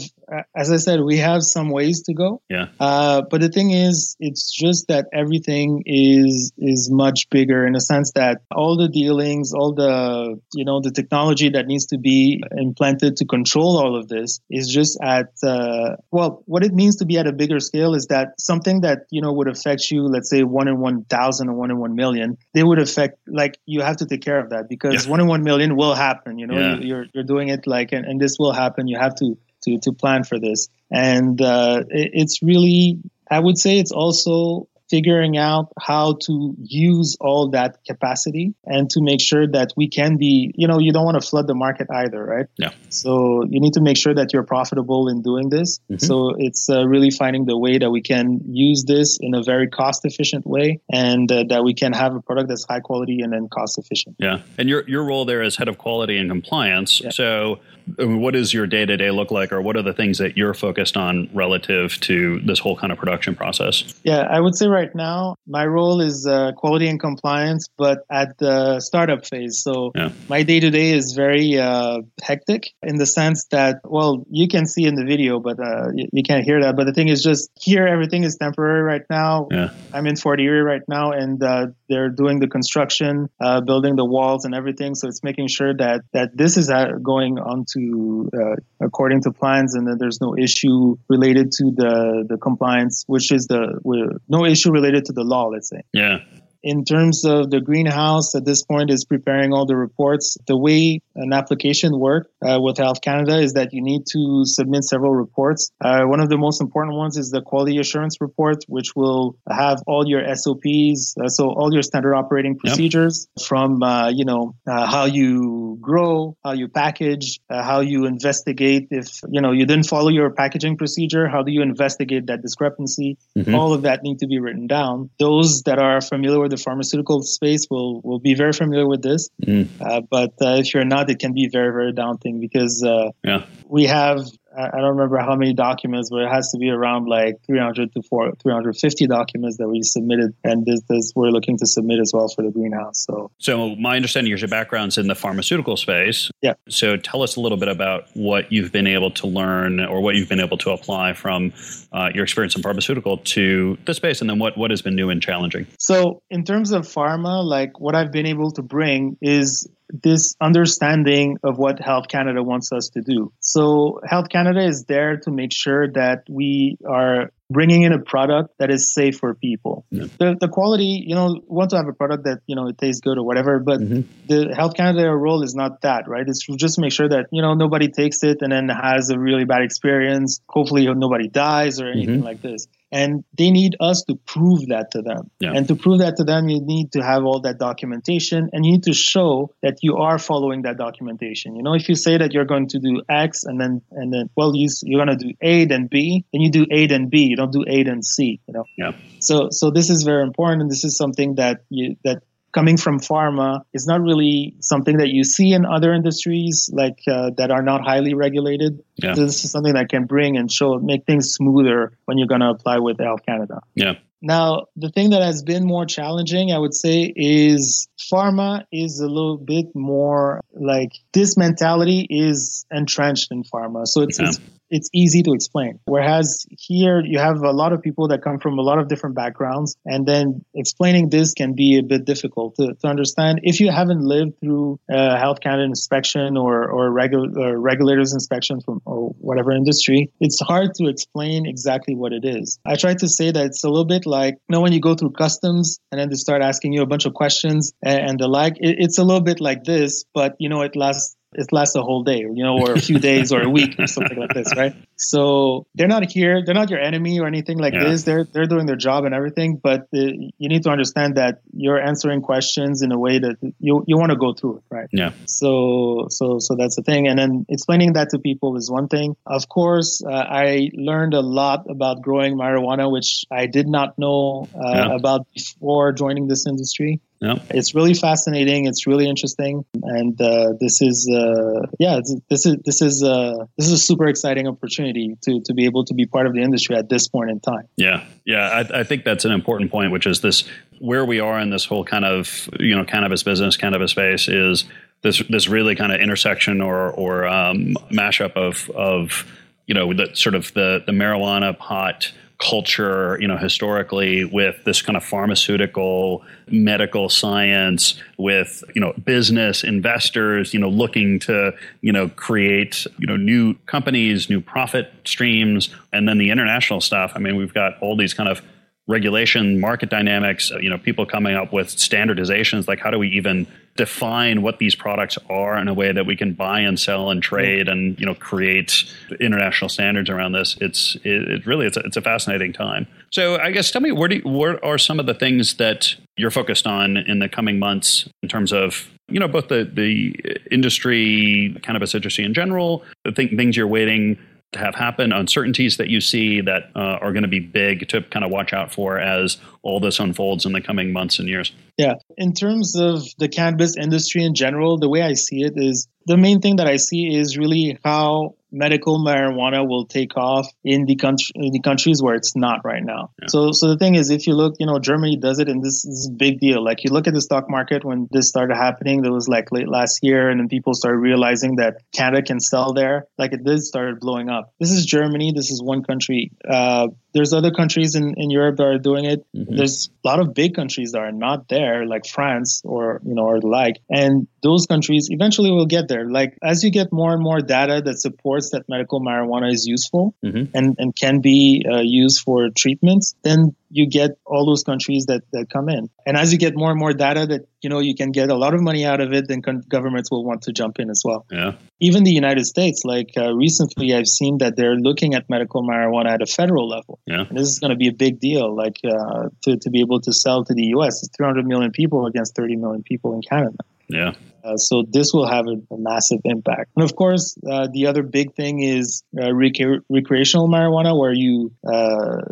as 0.54 0.70
I 0.70 0.76
said, 0.76 1.00
we 1.00 1.18
have 1.18 1.42
some 1.42 1.70
ways 1.70 2.02
to 2.04 2.14
go. 2.14 2.40
Yeah. 2.48 2.66
Uh, 2.80 3.22
but 3.22 3.40
the 3.40 3.48
thing 3.48 3.70
is, 3.70 4.16
it's 4.18 4.50
just 4.50 4.88
that 4.88 5.06
everything 5.12 5.82
is 5.86 6.52
is 6.58 6.90
much 6.90 7.28
bigger 7.30 7.66
in 7.66 7.74
a 7.74 7.80
sense 7.80 8.12
that 8.14 8.42
all 8.50 8.76
the 8.76 8.88
dealings, 8.88 9.52
all 9.52 9.74
the 9.74 10.40
you 10.54 10.64
know 10.64 10.80
the 10.80 10.90
technology 10.90 11.50
that 11.50 11.66
needs 11.66 11.86
to 11.86 11.98
be 11.98 12.42
implanted 12.56 13.16
to 13.16 13.24
control 13.24 13.78
all 13.78 13.96
of 13.96 14.08
this 14.08 14.40
is 14.50 14.68
just 14.68 14.98
at 15.02 15.32
uh, 15.42 15.96
well, 16.10 16.42
what 16.46 16.64
it 16.64 16.72
means 16.72 16.96
to 16.96 17.06
be 17.06 17.18
at 17.18 17.26
a 17.26 17.32
bigger 17.32 17.60
scale 17.60 17.94
is 17.94 18.06
that 18.06 18.40
something 18.40 18.82
that 18.82 19.00
you 19.10 19.20
know 19.20 19.32
would 19.32 19.48
affect 19.48 19.90
you, 19.90 20.04
let's 20.04 20.30
say 20.30 20.42
one 20.42 20.68
in 20.68 20.78
one 20.78 21.04
thousand 21.04 21.48
or 21.48 21.54
one 21.54 21.70
in 21.70 21.78
one 21.78 21.94
million, 21.94 22.38
they 22.54 22.62
would 22.62 22.78
affect 22.78 23.18
like 23.26 23.58
you 23.66 23.80
have 23.82 23.96
to 23.98 24.06
take 24.06 24.22
care 24.22 24.38
of 24.38 24.50
that 24.50 24.68
because 24.68 25.04
yeah. 25.04 25.10
one 25.10 25.20
in 25.20 25.26
one 25.26 25.42
million 25.42 25.76
will 25.76 25.94
happen. 25.94 26.38
You 26.38 26.46
know, 26.46 26.58
yeah. 26.58 26.76
you, 26.76 26.91
you're 26.92 27.06
you're 27.14 27.24
doing 27.34 27.48
it 27.48 27.66
like 27.66 27.92
and, 27.92 28.04
and 28.04 28.20
this 28.20 28.36
will 28.38 28.52
happen. 28.52 28.88
You 28.88 28.98
have 28.98 29.14
to 29.16 29.36
to 29.64 29.78
to 29.84 29.92
plan 29.92 30.24
for 30.24 30.38
this. 30.38 30.68
And 30.90 31.40
uh, 31.40 31.84
it, 31.88 32.10
it's 32.12 32.42
really, 32.42 32.98
I 33.30 33.38
would 33.40 33.58
say, 33.58 33.78
it's 33.78 33.92
also 33.92 34.68
figuring 34.92 35.38
out 35.38 35.72
how 35.80 36.18
to 36.26 36.54
use 36.58 37.16
all 37.18 37.48
that 37.48 37.78
capacity 37.88 38.54
and 38.66 38.90
to 38.90 39.00
make 39.00 39.22
sure 39.22 39.46
that 39.48 39.72
we 39.74 39.88
can 39.88 40.18
be, 40.18 40.52
you 40.54 40.68
know, 40.68 40.78
you 40.78 40.92
don't 40.92 41.06
want 41.06 41.18
to 41.20 41.26
flood 41.26 41.46
the 41.46 41.54
market 41.54 41.86
either, 41.90 42.22
right? 42.22 42.46
Yeah. 42.58 42.72
So 42.90 43.42
you 43.48 43.58
need 43.58 43.72
to 43.72 43.80
make 43.80 43.96
sure 43.96 44.14
that 44.14 44.34
you're 44.34 44.48
profitable 44.56 45.08
in 45.08 45.22
doing 45.22 45.48
this. 45.48 45.80
Mm-hmm. 45.90 46.04
So 46.04 46.34
it's 46.36 46.68
uh, 46.68 46.84
really 46.84 47.10
finding 47.10 47.46
the 47.46 47.56
way 47.56 47.78
that 47.78 47.90
we 47.90 48.02
can 48.02 48.40
use 48.44 48.84
this 48.86 49.18
in 49.18 49.34
a 49.34 49.42
very 49.42 49.68
cost 49.68 50.04
efficient 50.04 50.46
way 50.46 50.80
and 50.92 51.32
uh, 51.32 51.44
that 51.48 51.64
we 51.64 51.72
can 51.72 51.94
have 51.94 52.14
a 52.14 52.20
product 52.20 52.50
that's 52.50 52.66
high 52.68 52.80
quality 52.80 53.20
and 53.22 53.32
then 53.32 53.48
cost 53.48 53.78
efficient. 53.78 54.16
Yeah. 54.18 54.42
And 54.58 54.68
your, 54.68 54.86
your 54.86 55.04
role 55.04 55.24
there 55.24 55.42
is 55.42 55.56
head 55.56 55.68
of 55.68 55.78
quality 55.78 56.18
and 56.18 56.28
compliance. 56.28 57.00
Yeah. 57.00 57.10
So 57.10 57.60
what 57.98 58.34
does 58.34 58.52
your 58.52 58.66
day 58.66 58.84
to 58.86 58.96
day 58.96 59.10
look 59.10 59.30
like, 59.30 59.52
or 59.52 59.60
what 59.60 59.76
are 59.76 59.82
the 59.82 59.92
things 59.92 60.18
that 60.18 60.36
you're 60.36 60.54
focused 60.54 60.96
on 60.96 61.28
relative 61.32 61.98
to 62.00 62.40
this 62.40 62.58
whole 62.58 62.76
kind 62.76 62.92
of 62.92 62.98
production 62.98 63.34
process? 63.34 63.94
Yeah, 64.04 64.20
I 64.20 64.40
would 64.40 64.54
say 64.54 64.66
right 64.66 64.94
now 64.94 65.36
my 65.46 65.66
role 65.66 66.00
is 66.00 66.26
uh, 66.26 66.52
quality 66.52 66.88
and 66.88 66.98
compliance, 66.98 67.68
but 67.76 68.04
at 68.10 68.38
the 68.38 68.80
startup 68.80 69.26
phase. 69.26 69.60
So 69.60 69.92
yeah. 69.94 70.10
my 70.28 70.42
day 70.42 70.60
to 70.60 70.70
day 70.70 70.92
is 70.92 71.12
very 71.12 71.58
uh, 71.58 72.00
hectic 72.22 72.70
in 72.82 72.96
the 72.96 73.06
sense 73.06 73.46
that, 73.50 73.80
well, 73.84 74.24
you 74.30 74.48
can 74.48 74.66
see 74.66 74.84
in 74.84 74.94
the 74.94 75.04
video, 75.04 75.40
but 75.40 75.58
uh, 75.58 75.88
you, 75.94 76.08
you, 76.12 76.22
can't 76.22 76.44
hear 76.44 76.60
that. 76.62 76.76
But 76.76 76.86
the 76.86 76.92
thing 76.92 77.08
is, 77.08 77.22
just 77.22 77.50
here 77.60 77.86
everything 77.86 78.24
is 78.24 78.36
temporary 78.36 78.82
right 78.82 79.02
now. 79.10 79.48
Yeah. 79.50 79.70
I'm 79.92 80.06
in 80.06 80.16
Fort 80.16 80.40
Erie 80.40 80.62
right 80.62 80.82
now, 80.88 81.12
and 81.12 81.42
uh, 81.42 81.66
they're 81.88 82.08
doing 82.08 82.40
the 82.40 82.48
construction, 82.48 83.28
uh, 83.40 83.60
building 83.60 83.96
the 83.96 84.04
walls 84.04 84.44
and 84.44 84.54
everything. 84.54 84.94
So 84.94 85.08
it's 85.08 85.22
making 85.22 85.48
sure 85.48 85.74
that 85.74 86.02
that 86.12 86.36
this 86.36 86.56
is 86.56 86.70
uh, 86.70 86.92
going 87.02 87.38
on 87.38 87.64
to 87.74 88.30
uh, 88.34 88.56
according 88.80 89.22
to 89.22 89.32
plans, 89.32 89.74
and 89.74 89.86
then 89.86 89.96
there's 89.98 90.20
no 90.20 90.36
issue 90.36 90.96
related 91.08 91.52
to 91.58 91.72
the 91.74 92.24
the 92.28 92.38
compliance, 92.38 93.04
which 93.06 93.32
is 93.32 93.46
the 93.46 93.80
no 94.28 94.44
issue 94.44 94.70
related 94.70 95.04
to 95.06 95.12
the 95.12 95.24
law. 95.24 95.48
Let's 95.48 95.68
say. 95.68 95.82
Yeah 95.92 96.18
in 96.62 96.84
terms 96.84 97.24
of 97.24 97.50
the 97.50 97.60
greenhouse 97.60 98.34
at 98.34 98.44
this 98.44 98.62
point 98.62 98.90
is 98.90 99.04
preparing 99.04 99.52
all 99.52 99.66
the 99.66 99.76
reports 99.76 100.36
the 100.46 100.56
way 100.56 101.00
an 101.16 101.32
application 101.32 101.98
works 101.98 102.28
uh, 102.42 102.60
with 102.60 102.78
health 102.78 103.00
canada 103.00 103.38
is 103.38 103.54
that 103.54 103.72
you 103.72 103.82
need 103.82 104.02
to 104.06 104.44
submit 104.44 104.84
several 104.84 105.14
reports 105.14 105.70
uh, 105.80 106.02
one 106.02 106.20
of 106.20 106.28
the 106.28 106.38
most 106.38 106.60
important 106.60 106.96
ones 106.96 107.16
is 107.16 107.30
the 107.30 107.40
quality 107.40 107.78
assurance 107.78 108.20
report 108.20 108.64
which 108.68 108.94
will 108.94 109.36
have 109.50 109.78
all 109.86 110.06
your 110.06 110.22
sops 110.34 111.14
uh, 111.22 111.28
so 111.28 111.48
all 111.48 111.72
your 111.72 111.82
standard 111.82 112.14
operating 112.14 112.58
procedures 112.58 113.26
yep. 113.36 113.46
from 113.46 113.82
uh, 113.82 114.08
you 114.08 114.24
know 114.24 114.54
uh, 114.66 114.86
how 114.86 115.04
you 115.04 115.78
grow 115.80 116.36
how 116.44 116.52
you 116.52 116.68
package 116.68 117.40
uh, 117.50 117.62
how 117.62 117.80
you 117.80 118.06
investigate 118.06 118.88
if 118.90 119.20
you 119.28 119.40
know 119.40 119.52
you 119.52 119.66
didn't 119.66 119.86
follow 119.86 120.08
your 120.08 120.30
packaging 120.30 120.76
procedure 120.76 121.28
how 121.28 121.42
do 121.42 121.52
you 121.52 121.62
investigate 121.62 122.26
that 122.26 122.42
discrepancy 122.42 123.16
mm-hmm. 123.36 123.54
all 123.54 123.72
of 123.72 123.82
that 123.82 124.02
need 124.02 124.18
to 124.18 124.26
be 124.26 124.38
written 124.38 124.66
down 124.66 125.10
those 125.18 125.62
that 125.62 125.78
are 125.78 126.00
familiar 126.00 126.40
with 126.40 126.50
the 126.50 126.56
pharmaceutical 126.56 127.22
space 127.22 127.66
will 127.70 128.00
will 128.02 128.18
be 128.18 128.34
very 128.34 128.52
familiar 128.52 128.86
with 128.86 129.02
this. 129.02 129.30
Mm. 129.44 129.68
Uh, 129.80 130.00
but 130.00 130.32
uh, 130.40 130.60
if 130.62 130.74
you're 130.74 130.84
not, 130.84 131.10
it 131.10 131.18
can 131.18 131.32
be 131.32 131.48
very 131.48 131.72
very 131.72 131.92
daunting 131.92 132.31
because 132.40 132.82
uh, 132.84 133.10
yeah. 133.24 133.44
we 133.68 133.86
have 133.86 134.26
I 134.56 134.78
don't 134.78 134.96
remember 134.96 135.18
how 135.18 135.34
many 135.34 135.54
documents, 135.54 136.10
but 136.10 136.22
it 136.22 136.28
has 136.28 136.50
to 136.50 136.58
be 136.58 136.70
around 136.70 137.06
like 137.06 137.36
300 137.46 137.92
to 137.94 138.02
4, 138.02 138.32
350 138.42 139.06
documents 139.06 139.56
that 139.58 139.68
we 139.68 139.82
submitted, 139.82 140.34
and 140.44 140.64
this, 140.66 140.82
this 140.88 141.12
we're 141.14 141.30
looking 141.30 141.56
to 141.58 141.66
submit 141.66 142.00
as 142.00 142.12
well 142.12 142.28
for 142.28 142.42
the 142.42 142.50
greenhouse. 142.50 143.04
So, 143.06 143.30
so 143.38 143.74
my 143.76 143.96
understanding 143.96 144.32
is 144.32 144.40
your 144.40 144.48
background's 144.48 144.98
in 144.98 145.08
the 145.08 145.14
pharmaceutical 145.14 145.76
space. 145.76 146.30
Yeah. 146.42 146.54
So 146.68 146.96
tell 146.96 147.22
us 147.22 147.36
a 147.36 147.40
little 147.40 147.58
bit 147.58 147.68
about 147.68 148.08
what 148.14 148.52
you've 148.52 148.72
been 148.72 148.86
able 148.86 149.10
to 149.12 149.26
learn, 149.26 149.80
or 149.80 150.00
what 150.00 150.16
you've 150.16 150.28
been 150.28 150.40
able 150.40 150.58
to 150.58 150.70
apply 150.70 151.14
from 151.14 151.52
uh, 151.92 152.10
your 152.14 152.24
experience 152.24 152.54
in 152.56 152.62
pharmaceutical 152.62 153.18
to 153.18 153.78
the 153.86 153.94
space, 153.94 154.20
and 154.20 154.28
then 154.28 154.38
what 154.38 154.56
what 154.58 154.70
has 154.70 154.82
been 154.82 154.94
new 154.94 155.10
and 155.10 155.22
challenging. 155.22 155.66
So, 155.78 156.22
in 156.30 156.44
terms 156.44 156.72
of 156.72 156.82
pharma, 156.82 157.44
like 157.44 157.80
what 157.80 157.94
I've 157.94 158.12
been 158.12 158.26
able 158.26 158.50
to 158.52 158.62
bring 158.62 159.16
is 159.22 159.68
this 159.92 160.34
understanding 160.40 161.38
of 161.44 161.58
what 161.58 161.78
Health 161.78 162.08
Canada 162.08 162.42
wants 162.42 162.72
us 162.72 162.88
to 162.94 163.02
do. 163.02 163.32
So 163.40 164.00
Health 164.08 164.28
Canada 164.30 164.64
is 164.64 164.84
there 164.88 165.18
to 165.18 165.30
make 165.30 165.52
sure 165.52 165.88
that 165.92 166.24
we 166.28 166.78
are 166.88 167.30
bringing 167.50 167.82
in 167.82 167.92
a 167.92 167.98
product 167.98 168.54
that 168.58 168.70
is 168.70 168.94
safe 168.94 169.18
for 169.18 169.34
people. 169.34 169.84
Yeah. 169.90 170.06
The, 170.18 170.36
the 170.40 170.48
quality, 170.48 171.04
you 171.06 171.14
know, 171.14 171.38
want 171.46 171.70
to 171.70 171.76
have 171.76 171.86
a 171.86 171.92
product 171.92 172.24
that, 172.24 172.40
you 172.46 172.56
know, 172.56 172.68
it 172.68 172.78
tastes 172.78 173.02
good 173.02 173.18
or 173.18 173.26
whatever, 173.26 173.58
but 173.58 173.80
mm-hmm. 173.80 174.00
the 174.26 174.54
Health 174.56 174.74
Canada 174.74 175.10
role 175.10 175.42
is 175.42 175.54
not 175.54 175.82
that, 175.82 176.08
right? 176.08 176.24
It's 176.26 176.46
just 176.56 176.76
to 176.76 176.80
make 176.80 176.92
sure 176.92 177.10
that, 177.10 177.26
you 177.30 177.42
know, 177.42 177.52
nobody 177.52 177.88
takes 177.88 178.22
it 178.22 178.38
and 178.40 178.50
then 178.50 178.70
has 178.70 179.10
a 179.10 179.18
really 179.18 179.44
bad 179.44 179.62
experience. 179.62 180.40
Hopefully 180.48 180.86
nobody 180.86 181.28
dies 181.28 181.80
or 181.80 181.88
anything 181.88 182.16
mm-hmm. 182.16 182.24
like 182.24 182.40
this 182.40 182.66
and 182.92 183.24
they 183.38 183.50
need 183.50 183.74
us 183.80 184.04
to 184.06 184.16
prove 184.26 184.68
that 184.68 184.90
to 184.92 185.00
them. 185.00 185.30
Yeah. 185.40 185.52
And 185.54 185.66
to 185.68 185.74
prove 185.74 186.00
that 186.00 186.16
to 186.18 186.24
them, 186.24 186.50
you 186.50 186.60
need 186.60 186.92
to 186.92 187.02
have 187.02 187.24
all 187.24 187.40
that 187.40 187.58
documentation 187.58 188.50
and 188.52 188.66
you 188.66 188.72
need 188.72 188.82
to 188.84 188.92
show 188.92 189.54
that 189.62 189.78
you 189.80 189.96
are 189.96 190.18
following 190.18 190.62
that 190.62 190.76
documentation. 190.76 191.56
You 191.56 191.62
know, 191.62 191.74
if 191.74 191.88
you 191.88 191.94
say 191.94 192.18
that 192.18 192.32
you're 192.32 192.44
going 192.44 192.68
to 192.68 192.78
do 192.78 193.00
X 193.08 193.44
and 193.44 193.58
then, 193.58 193.80
and 193.92 194.12
then, 194.12 194.28
well, 194.36 194.52
you, 194.54 194.68
you're 194.82 195.04
going 195.04 195.18
to 195.18 195.24
do 195.24 195.32
A 195.40 195.64
then 195.64 195.86
B, 195.86 196.24
and 196.34 196.42
you 196.42 196.50
do 196.50 196.66
A 196.70 196.86
then 196.86 197.08
B, 197.08 197.24
you 197.24 197.36
don't 197.36 197.52
do 197.52 197.64
A 197.66 197.82
then 197.82 198.02
C, 198.02 198.40
you 198.46 198.54
know? 198.54 198.64
Yeah. 198.76 198.92
So, 199.20 199.48
so 199.50 199.70
this 199.70 199.88
is 199.88 200.02
very 200.02 200.22
important. 200.22 200.62
And 200.62 200.70
this 200.70 200.84
is 200.84 200.96
something 200.96 201.36
that 201.36 201.64
you, 201.70 201.96
that 202.04 202.22
coming 202.52 202.76
from 202.76 203.00
pharma 203.00 203.60
is 203.72 203.86
not 203.86 204.00
really 204.00 204.54
something 204.60 204.98
that 204.98 205.08
you 205.08 205.24
see 205.24 205.52
in 205.52 205.64
other 205.64 205.92
industries 205.92 206.70
like 206.72 206.98
uh, 207.08 207.30
that 207.36 207.50
are 207.50 207.62
not 207.62 207.82
highly 207.82 208.14
regulated. 208.14 208.82
Yeah. 208.96 209.14
This 209.14 209.44
is 209.44 209.50
something 209.50 209.74
that 209.74 209.88
can 209.88 210.04
bring 210.04 210.36
and 210.36 210.50
show 210.50 210.78
make 210.78 211.04
things 211.06 211.30
smoother 211.32 211.92
when 212.04 212.18
you're 212.18 212.28
going 212.28 212.42
to 212.42 212.50
apply 212.50 212.78
with 212.78 212.98
Health 213.00 213.20
Canada. 213.26 213.60
Yeah. 213.74 213.94
Now, 214.24 214.66
the 214.76 214.88
thing 214.88 215.10
that 215.10 215.22
has 215.22 215.42
been 215.42 215.66
more 215.66 215.84
challenging, 215.84 216.52
I 216.52 216.58
would 216.58 216.74
say, 216.74 217.12
is 217.16 217.88
pharma 218.12 218.64
is 218.70 219.00
a 219.00 219.08
little 219.08 219.36
bit 219.36 219.74
more 219.74 220.40
like 220.52 220.92
this 221.12 221.36
mentality 221.36 222.06
is 222.08 222.64
entrenched 222.70 223.32
in 223.32 223.42
pharma. 223.42 223.84
So 223.84 224.02
it's, 224.02 224.20
yeah. 224.20 224.28
it's 224.28 224.38
it's 224.72 224.88
easy 224.92 225.22
to 225.22 225.34
explain. 225.34 225.78
Whereas 225.84 226.46
here 226.50 227.00
you 227.04 227.18
have 227.18 227.42
a 227.42 227.52
lot 227.52 227.72
of 227.72 227.82
people 227.82 228.08
that 228.08 228.22
come 228.22 228.38
from 228.40 228.58
a 228.58 228.62
lot 228.62 228.78
of 228.78 228.88
different 228.88 229.14
backgrounds, 229.14 229.76
and 229.84 230.06
then 230.06 230.44
explaining 230.54 231.10
this 231.10 231.34
can 231.34 231.52
be 231.52 231.78
a 231.78 231.82
bit 231.82 232.04
difficult 232.04 232.56
to, 232.56 232.74
to 232.74 232.86
understand. 232.88 233.40
If 233.42 233.60
you 233.60 233.70
haven't 233.70 234.00
lived 234.00 234.40
through 234.40 234.80
a 234.90 235.18
Health 235.18 235.40
Canada 235.40 235.64
inspection 235.64 236.36
or 236.36 236.68
or 236.68 236.90
regular 236.90 237.58
regulators 237.58 238.12
inspection 238.14 238.60
from 238.60 238.80
or 238.86 239.10
whatever 239.18 239.52
industry, 239.52 240.10
it's 240.20 240.40
hard 240.40 240.74
to 240.76 240.88
explain 240.88 241.46
exactly 241.46 241.94
what 241.94 242.12
it 242.12 242.24
is. 242.24 242.58
I 242.64 242.76
try 242.76 242.94
to 242.94 243.08
say 243.08 243.30
that 243.30 243.46
it's 243.46 243.64
a 243.64 243.68
little 243.68 243.84
bit 243.84 244.06
like 244.06 244.34
you 244.48 244.52
know 244.54 244.62
when 244.62 244.72
you 244.72 244.80
go 244.80 244.94
through 244.94 245.10
customs 245.10 245.78
and 245.90 246.00
then 246.00 246.08
they 246.08 246.16
start 246.16 246.42
asking 246.42 246.72
you 246.72 246.82
a 246.82 246.86
bunch 246.86 247.04
of 247.04 247.12
questions 247.12 247.72
and, 247.84 248.00
and 248.08 248.18
the 248.18 248.28
like. 248.28 248.56
It, 248.56 248.76
it's 248.78 248.98
a 248.98 249.04
little 249.04 249.20
bit 249.22 249.40
like 249.40 249.64
this, 249.64 250.04
but 250.14 250.34
you 250.38 250.48
know 250.48 250.62
it 250.62 250.74
lasts 250.76 251.16
it 251.34 251.52
lasts 251.52 251.76
a 251.76 251.82
whole 251.82 252.02
day, 252.02 252.18
you 252.18 252.42
know, 252.42 252.58
or 252.58 252.72
a 252.72 252.80
few 252.80 252.98
days 252.98 253.32
or 253.32 253.42
a 253.42 253.48
week 253.48 253.78
or 253.78 253.86
something 253.86 254.18
like 254.18 254.34
this, 254.34 254.54
right? 254.56 254.74
So 254.96 255.66
they're 255.74 255.88
not 255.88 256.10
here, 256.10 256.42
they're 256.44 256.54
not 256.54 256.70
your 256.70 256.80
enemy 256.80 257.20
or 257.20 257.26
anything 257.26 257.58
like 257.58 257.74
yeah. 257.74 257.84
this. 257.84 258.04
They're 258.04 258.24
they're 258.24 258.46
doing 258.46 258.66
their 258.66 258.76
job 258.76 259.04
and 259.04 259.14
everything, 259.14 259.60
but 259.62 259.90
the, 259.90 260.32
you 260.38 260.48
need 260.48 260.62
to 260.64 260.70
understand 260.70 261.16
that 261.16 261.40
you're 261.52 261.80
answering 261.80 262.22
questions 262.22 262.82
in 262.82 262.92
a 262.92 262.98
way 262.98 263.18
that 263.18 263.36
you 263.58 263.84
you 263.86 263.96
want 263.96 264.10
to 264.10 264.16
go 264.16 264.32
through 264.32 264.58
it, 264.58 264.64
right? 264.70 264.88
Yeah. 264.92 265.12
So 265.26 266.06
so 266.10 266.38
so 266.38 266.54
that's 266.56 266.76
the 266.76 266.82
thing, 266.82 267.08
and 267.08 267.18
then 267.18 267.46
explaining 267.48 267.94
that 267.94 268.10
to 268.10 268.18
people 268.18 268.56
is 268.56 268.70
one 268.70 268.88
thing. 268.88 269.16
Of 269.26 269.48
course, 269.48 270.02
uh, 270.04 270.10
I 270.10 270.70
learned 270.74 271.14
a 271.14 271.20
lot 271.20 271.66
about 271.68 272.02
growing 272.02 272.36
marijuana, 272.36 272.90
which 272.90 273.24
I 273.30 273.46
did 273.46 273.68
not 273.68 273.98
know 273.98 274.48
uh, 274.54 274.70
yeah. 274.74 274.94
about 274.94 275.26
before 275.34 275.92
joining 275.92 276.28
this 276.28 276.46
industry. 276.46 277.00
Yeah. 277.22 277.38
It's 277.50 277.72
really 277.72 277.94
fascinating. 277.94 278.66
It's 278.66 278.84
really 278.84 279.06
interesting, 279.06 279.64
and 279.84 280.20
uh, 280.20 280.54
this 280.58 280.82
is 280.82 281.08
uh, 281.08 281.68
yeah, 281.78 282.00
this 282.28 282.44
is 282.44 282.56
this 282.64 282.82
is 282.82 283.04
uh, 283.04 283.46
this 283.56 283.68
is 283.68 283.72
a 283.72 283.78
super 283.78 284.08
exciting 284.08 284.48
opportunity 284.48 285.16
to 285.22 285.40
to 285.42 285.54
be 285.54 285.64
able 285.66 285.84
to 285.84 285.94
be 285.94 286.04
part 286.04 286.26
of 286.26 286.34
the 286.34 286.42
industry 286.42 286.74
at 286.74 286.88
this 286.88 287.06
point 287.06 287.30
in 287.30 287.38
time. 287.38 287.68
Yeah, 287.76 288.04
yeah, 288.24 288.48
I, 288.48 288.80
I 288.80 288.82
think 288.82 289.04
that's 289.04 289.24
an 289.24 289.30
important 289.30 289.70
point, 289.70 289.92
which 289.92 290.04
is 290.04 290.20
this 290.20 290.42
where 290.80 291.04
we 291.04 291.20
are 291.20 291.38
in 291.38 291.50
this 291.50 291.64
whole 291.64 291.84
kind 291.84 292.04
of 292.04 292.48
you 292.58 292.74
know 292.74 292.84
cannabis 292.84 293.22
business, 293.22 293.56
cannabis 293.56 293.92
space 293.92 294.26
is 294.26 294.64
this 295.02 295.22
this 295.28 295.46
really 295.46 295.76
kind 295.76 295.92
of 295.92 296.00
intersection 296.00 296.60
or 296.60 296.90
or 296.90 297.28
um, 297.28 297.74
mashup 297.92 298.32
of 298.32 298.68
of 298.70 299.24
you 299.68 299.74
know 299.74 299.92
the 299.92 300.10
sort 300.14 300.34
of 300.34 300.52
the 300.54 300.82
the 300.86 300.92
marijuana 300.92 301.56
pot 301.56 302.10
culture, 302.42 303.16
you 303.20 303.28
know, 303.28 303.36
historically 303.36 304.24
with 304.24 304.64
this 304.64 304.82
kind 304.82 304.96
of 304.96 305.04
pharmaceutical, 305.04 306.24
medical 306.48 307.08
science, 307.08 308.00
with 308.18 308.64
you 308.74 308.80
know, 308.80 308.92
business 309.04 309.62
investors, 309.62 310.52
you 310.52 310.58
know, 310.58 310.68
looking 310.68 311.18
to 311.20 311.52
you 311.82 311.92
know 311.92 312.08
create 312.08 312.86
you 312.98 313.06
know 313.06 313.16
new 313.16 313.54
companies, 313.66 314.28
new 314.28 314.40
profit 314.40 314.92
streams, 315.04 315.68
and 315.92 316.08
then 316.08 316.18
the 316.18 316.30
international 316.30 316.80
stuff. 316.80 317.12
I 317.14 317.20
mean, 317.20 317.36
we've 317.36 317.54
got 317.54 317.80
all 317.80 317.96
these 317.96 318.14
kind 318.14 318.28
of 318.28 318.42
regulation, 318.88 319.60
market 319.60 319.90
dynamics, 319.90 320.50
uh, 320.50 320.58
you 320.58 320.68
know, 320.68 320.78
people 320.78 321.06
coming 321.06 321.34
up 321.34 321.52
with 321.52 321.68
standardizations 321.68 322.66
like 322.66 322.80
how 322.80 322.90
do 322.90 322.98
we 322.98 323.08
even 323.08 323.46
define 323.76 324.42
what 324.42 324.58
these 324.58 324.74
products 324.74 325.16
are 325.30 325.56
in 325.56 325.68
a 325.68 325.72
way 325.72 325.92
that 325.92 326.04
we 326.04 326.16
can 326.16 326.34
buy 326.34 326.60
and 326.60 326.78
sell 326.78 327.10
and 327.10 327.22
trade 327.22 327.68
and 327.68 327.98
you 327.98 328.04
know 328.04 328.14
create 328.14 328.84
international 329.20 329.68
standards 329.68 330.10
around 330.10 330.32
this? 330.32 330.56
It's 330.60 330.96
it, 331.04 331.28
it 331.28 331.46
really 331.46 331.66
it's 331.66 331.76
a, 331.76 331.80
it's 331.80 331.96
a 331.96 332.02
fascinating 332.02 332.52
time. 332.52 332.86
So 333.10 333.38
i 333.38 333.50
guess 333.50 333.70
tell 333.70 333.80
me 333.80 333.92
where 333.92 334.08
do 334.08 334.16
you, 334.16 334.22
what 334.22 334.62
are 334.64 334.78
some 334.78 334.98
of 334.98 335.06
the 335.06 335.14
things 335.14 335.54
that 335.54 335.94
you're 336.16 336.30
focused 336.30 336.66
on 336.66 336.96
in 336.96 337.18
the 337.18 337.28
coming 337.28 337.58
months 337.58 338.08
in 338.22 338.28
terms 338.28 338.52
of 338.52 338.90
you 339.08 339.20
know 339.20 339.28
both 339.28 339.48
the 339.48 339.70
the 339.72 340.14
industry 340.50 341.56
cannabis 341.62 341.94
industry 341.94 342.24
in 342.24 342.34
general 342.34 342.82
the 343.04 343.12
th- 343.12 343.36
things 343.36 343.56
you're 343.56 343.66
waiting 343.66 344.18
have 344.54 344.74
happen, 344.74 345.12
uncertainties 345.12 345.76
that 345.78 345.88
you 345.88 346.00
see 346.00 346.40
that 346.40 346.70
uh, 346.74 346.98
are 347.00 347.12
going 347.12 347.22
to 347.22 347.28
be 347.28 347.40
big 347.40 347.88
to 347.88 348.02
kind 348.02 348.24
of 348.24 348.30
watch 348.30 348.52
out 348.52 348.72
for 348.72 348.98
as 348.98 349.38
all 349.62 349.80
this 349.80 349.98
unfolds 349.98 350.44
in 350.44 350.52
the 350.52 350.60
coming 350.60 350.92
months 350.92 351.18
and 351.18 351.28
years? 351.28 351.52
Yeah. 351.76 351.94
In 352.16 352.34
terms 352.34 352.76
of 352.76 353.02
the 353.18 353.28
cannabis 353.28 353.76
industry 353.76 354.24
in 354.24 354.34
general, 354.34 354.78
the 354.78 354.88
way 354.88 355.02
I 355.02 355.14
see 355.14 355.42
it 355.42 355.54
is 355.56 355.88
the 356.06 356.16
main 356.16 356.40
thing 356.40 356.56
that 356.56 356.66
I 356.66 356.76
see 356.76 357.14
is 357.14 357.38
really 357.38 357.78
how 357.84 358.34
medical 358.50 358.98
marijuana 358.98 359.66
will 359.66 359.86
take 359.86 360.16
off 360.16 360.46
in 360.62 360.84
the 360.84 360.96
country 360.96 361.32
in 361.34 361.52
the 361.52 361.60
countries 361.60 362.02
where 362.02 362.14
it's 362.14 362.36
not 362.36 362.60
right 362.64 362.84
now. 362.84 363.10
Yeah. 363.20 363.28
So 363.28 363.52
so 363.52 363.68
the 363.68 363.78
thing 363.78 363.94
is 363.94 364.10
if 364.10 364.26
you 364.26 364.34
look, 364.34 364.56
you 364.58 364.66
know, 364.66 364.78
Germany 364.78 365.16
does 365.16 365.38
it 365.38 365.48
and 365.48 365.62
this, 365.62 365.84
is 365.84 366.10
a 366.12 366.14
big 366.14 366.38
deal. 366.38 366.62
Like 366.62 366.84
you 366.84 366.90
look 366.90 367.06
at 367.06 367.14
the 367.14 367.22
stock 367.22 367.48
market 367.48 367.84
when 367.84 368.08
this 368.10 368.28
started 368.28 368.54
happening, 368.54 369.02
that 369.02 369.12
was 369.12 369.28
like 369.28 369.50
late 369.52 369.68
last 369.68 370.00
year 370.02 370.28
and 370.28 370.38
then 370.38 370.48
people 370.48 370.74
started 370.74 370.98
realizing 370.98 371.56
that 371.56 371.82
Canada 371.94 372.22
can 372.22 372.40
sell 372.40 372.74
there. 372.74 373.06
Like 373.16 373.32
it 373.32 373.44
did 373.44 373.62
started 373.62 374.00
blowing 374.00 374.28
up. 374.28 374.52
This 374.60 374.70
is 374.70 374.84
Germany, 374.84 375.32
this 375.34 375.50
is 375.50 375.62
one 375.62 375.82
country. 375.82 376.32
Uh, 376.46 376.88
there's 377.12 377.32
other 377.32 377.50
countries 377.50 377.94
in, 377.94 378.14
in 378.16 378.30
Europe 378.30 378.56
that 378.56 378.64
are 378.64 378.78
doing 378.78 379.04
it. 379.04 379.24
Mm-hmm. 379.36 379.56
There's 379.56 379.90
a 380.04 380.08
lot 380.08 380.20
of 380.20 380.34
big 380.34 380.54
countries 380.54 380.92
that 380.92 381.00
are 381.00 381.12
not 381.12 381.48
there, 381.48 381.86
like 381.86 382.06
France 382.06 382.62
or 382.64 383.00
you 383.04 383.14
know 383.14 383.24
or 383.24 383.40
the 383.40 383.46
like. 383.46 383.76
And 383.90 384.28
those 384.42 384.66
countries 384.66 385.08
eventually 385.10 385.50
will 385.50 385.66
get 385.66 385.88
there. 385.88 386.10
Like 386.10 386.36
as 386.42 386.64
you 386.64 386.70
get 386.70 386.92
more 386.92 387.12
and 387.12 387.22
more 387.22 387.40
data 387.40 387.82
that 387.84 388.00
supports 388.00 388.50
that 388.50 388.68
medical 388.68 389.00
marijuana 389.00 389.52
is 389.52 389.66
useful 389.66 390.14
mm-hmm. 390.24 390.56
and, 390.56 390.76
and 390.78 390.96
can 390.96 391.20
be 391.20 391.64
uh, 391.70 391.80
used 391.80 392.22
for 392.22 392.48
treatments, 392.56 393.14
then 393.22 393.54
you 393.72 393.88
get 393.88 394.10
all 394.26 394.44
those 394.46 394.62
countries 394.62 395.06
that, 395.06 395.22
that 395.32 395.46
come 395.50 395.68
in. 395.70 395.88
And 396.06 396.16
as 396.16 396.30
you 396.32 396.38
get 396.38 396.54
more 396.54 396.70
and 396.70 396.78
more 396.78 396.92
data 396.92 397.26
that, 397.26 397.46
you 397.62 397.70
know, 397.70 397.78
you 397.78 397.94
can 397.94 398.12
get 398.12 398.30
a 398.30 398.34
lot 398.34 398.54
of 398.54 398.60
money 398.60 398.84
out 398.84 399.00
of 399.00 399.12
it, 399.12 399.28
then 399.28 399.40
con- 399.40 399.62
governments 399.66 400.10
will 400.10 400.24
want 400.24 400.42
to 400.42 400.52
jump 400.52 400.78
in 400.78 400.90
as 400.90 401.02
well. 401.04 401.24
Yeah. 401.30 401.52
Even 401.80 402.04
the 402.04 402.12
United 402.12 402.44
States, 402.44 402.82
like 402.84 403.12
uh, 403.16 403.32
recently 403.32 403.94
I've 403.94 404.06
seen 404.06 404.38
that 404.38 404.56
they're 404.56 404.76
looking 404.76 405.14
at 405.14 405.30
medical 405.30 405.62
marijuana 405.62 406.10
at 406.10 406.22
a 406.22 406.26
federal 406.26 406.68
level. 406.68 407.00
Yeah. 407.06 407.24
And 407.28 407.38
this 407.38 407.48
is 407.48 407.58
going 407.58 407.70
to 407.70 407.76
be 407.76 407.88
a 407.88 407.94
big 407.94 408.20
deal, 408.20 408.54
like 408.54 408.78
uh, 408.84 409.30
to, 409.44 409.56
to 409.56 409.70
be 409.70 409.80
able 409.80 410.00
to 410.02 410.12
sell 410.12 410.44
to 410.44 410.52
the 410.52 410.66
U.S. 410.76 411.02
It's 411.02 411.16
300 411.16 411.46
million 411.46 411.70
people 411.70 412.06
against 412.06 412.36
30 412.36 412.56
million 412.56 412.82
people 412.82 413.14
in 413.14 413.22
Canada. 413.22 413.56
Yeah. 413.88 414.12
Uh, 414.44 414.56
so 414.56 414.84
this 414.88 415.12
will 415.12 415.28
have 415.28 415.46
a, 415.46 415.74
a, 415.74 415.78
massive 415.78 416.20
impact. 416.24 416.70
And 416.76 416.84
of 416.84 416.96
course, 416.96 417.36
uh, 417.48 417.68
the 417.72 417.86
other 417.86 418.02
big 418.02 418.34
thing 418.34 418.60
is 418.60 419.04
uh, 419.20 419.32
rec- 419.32 419.82
recreational 419.88 420.48
marijuana, 420.48 420.98
where 420.98 421.12
you 421.12 421.52
uh, 421.64 422.22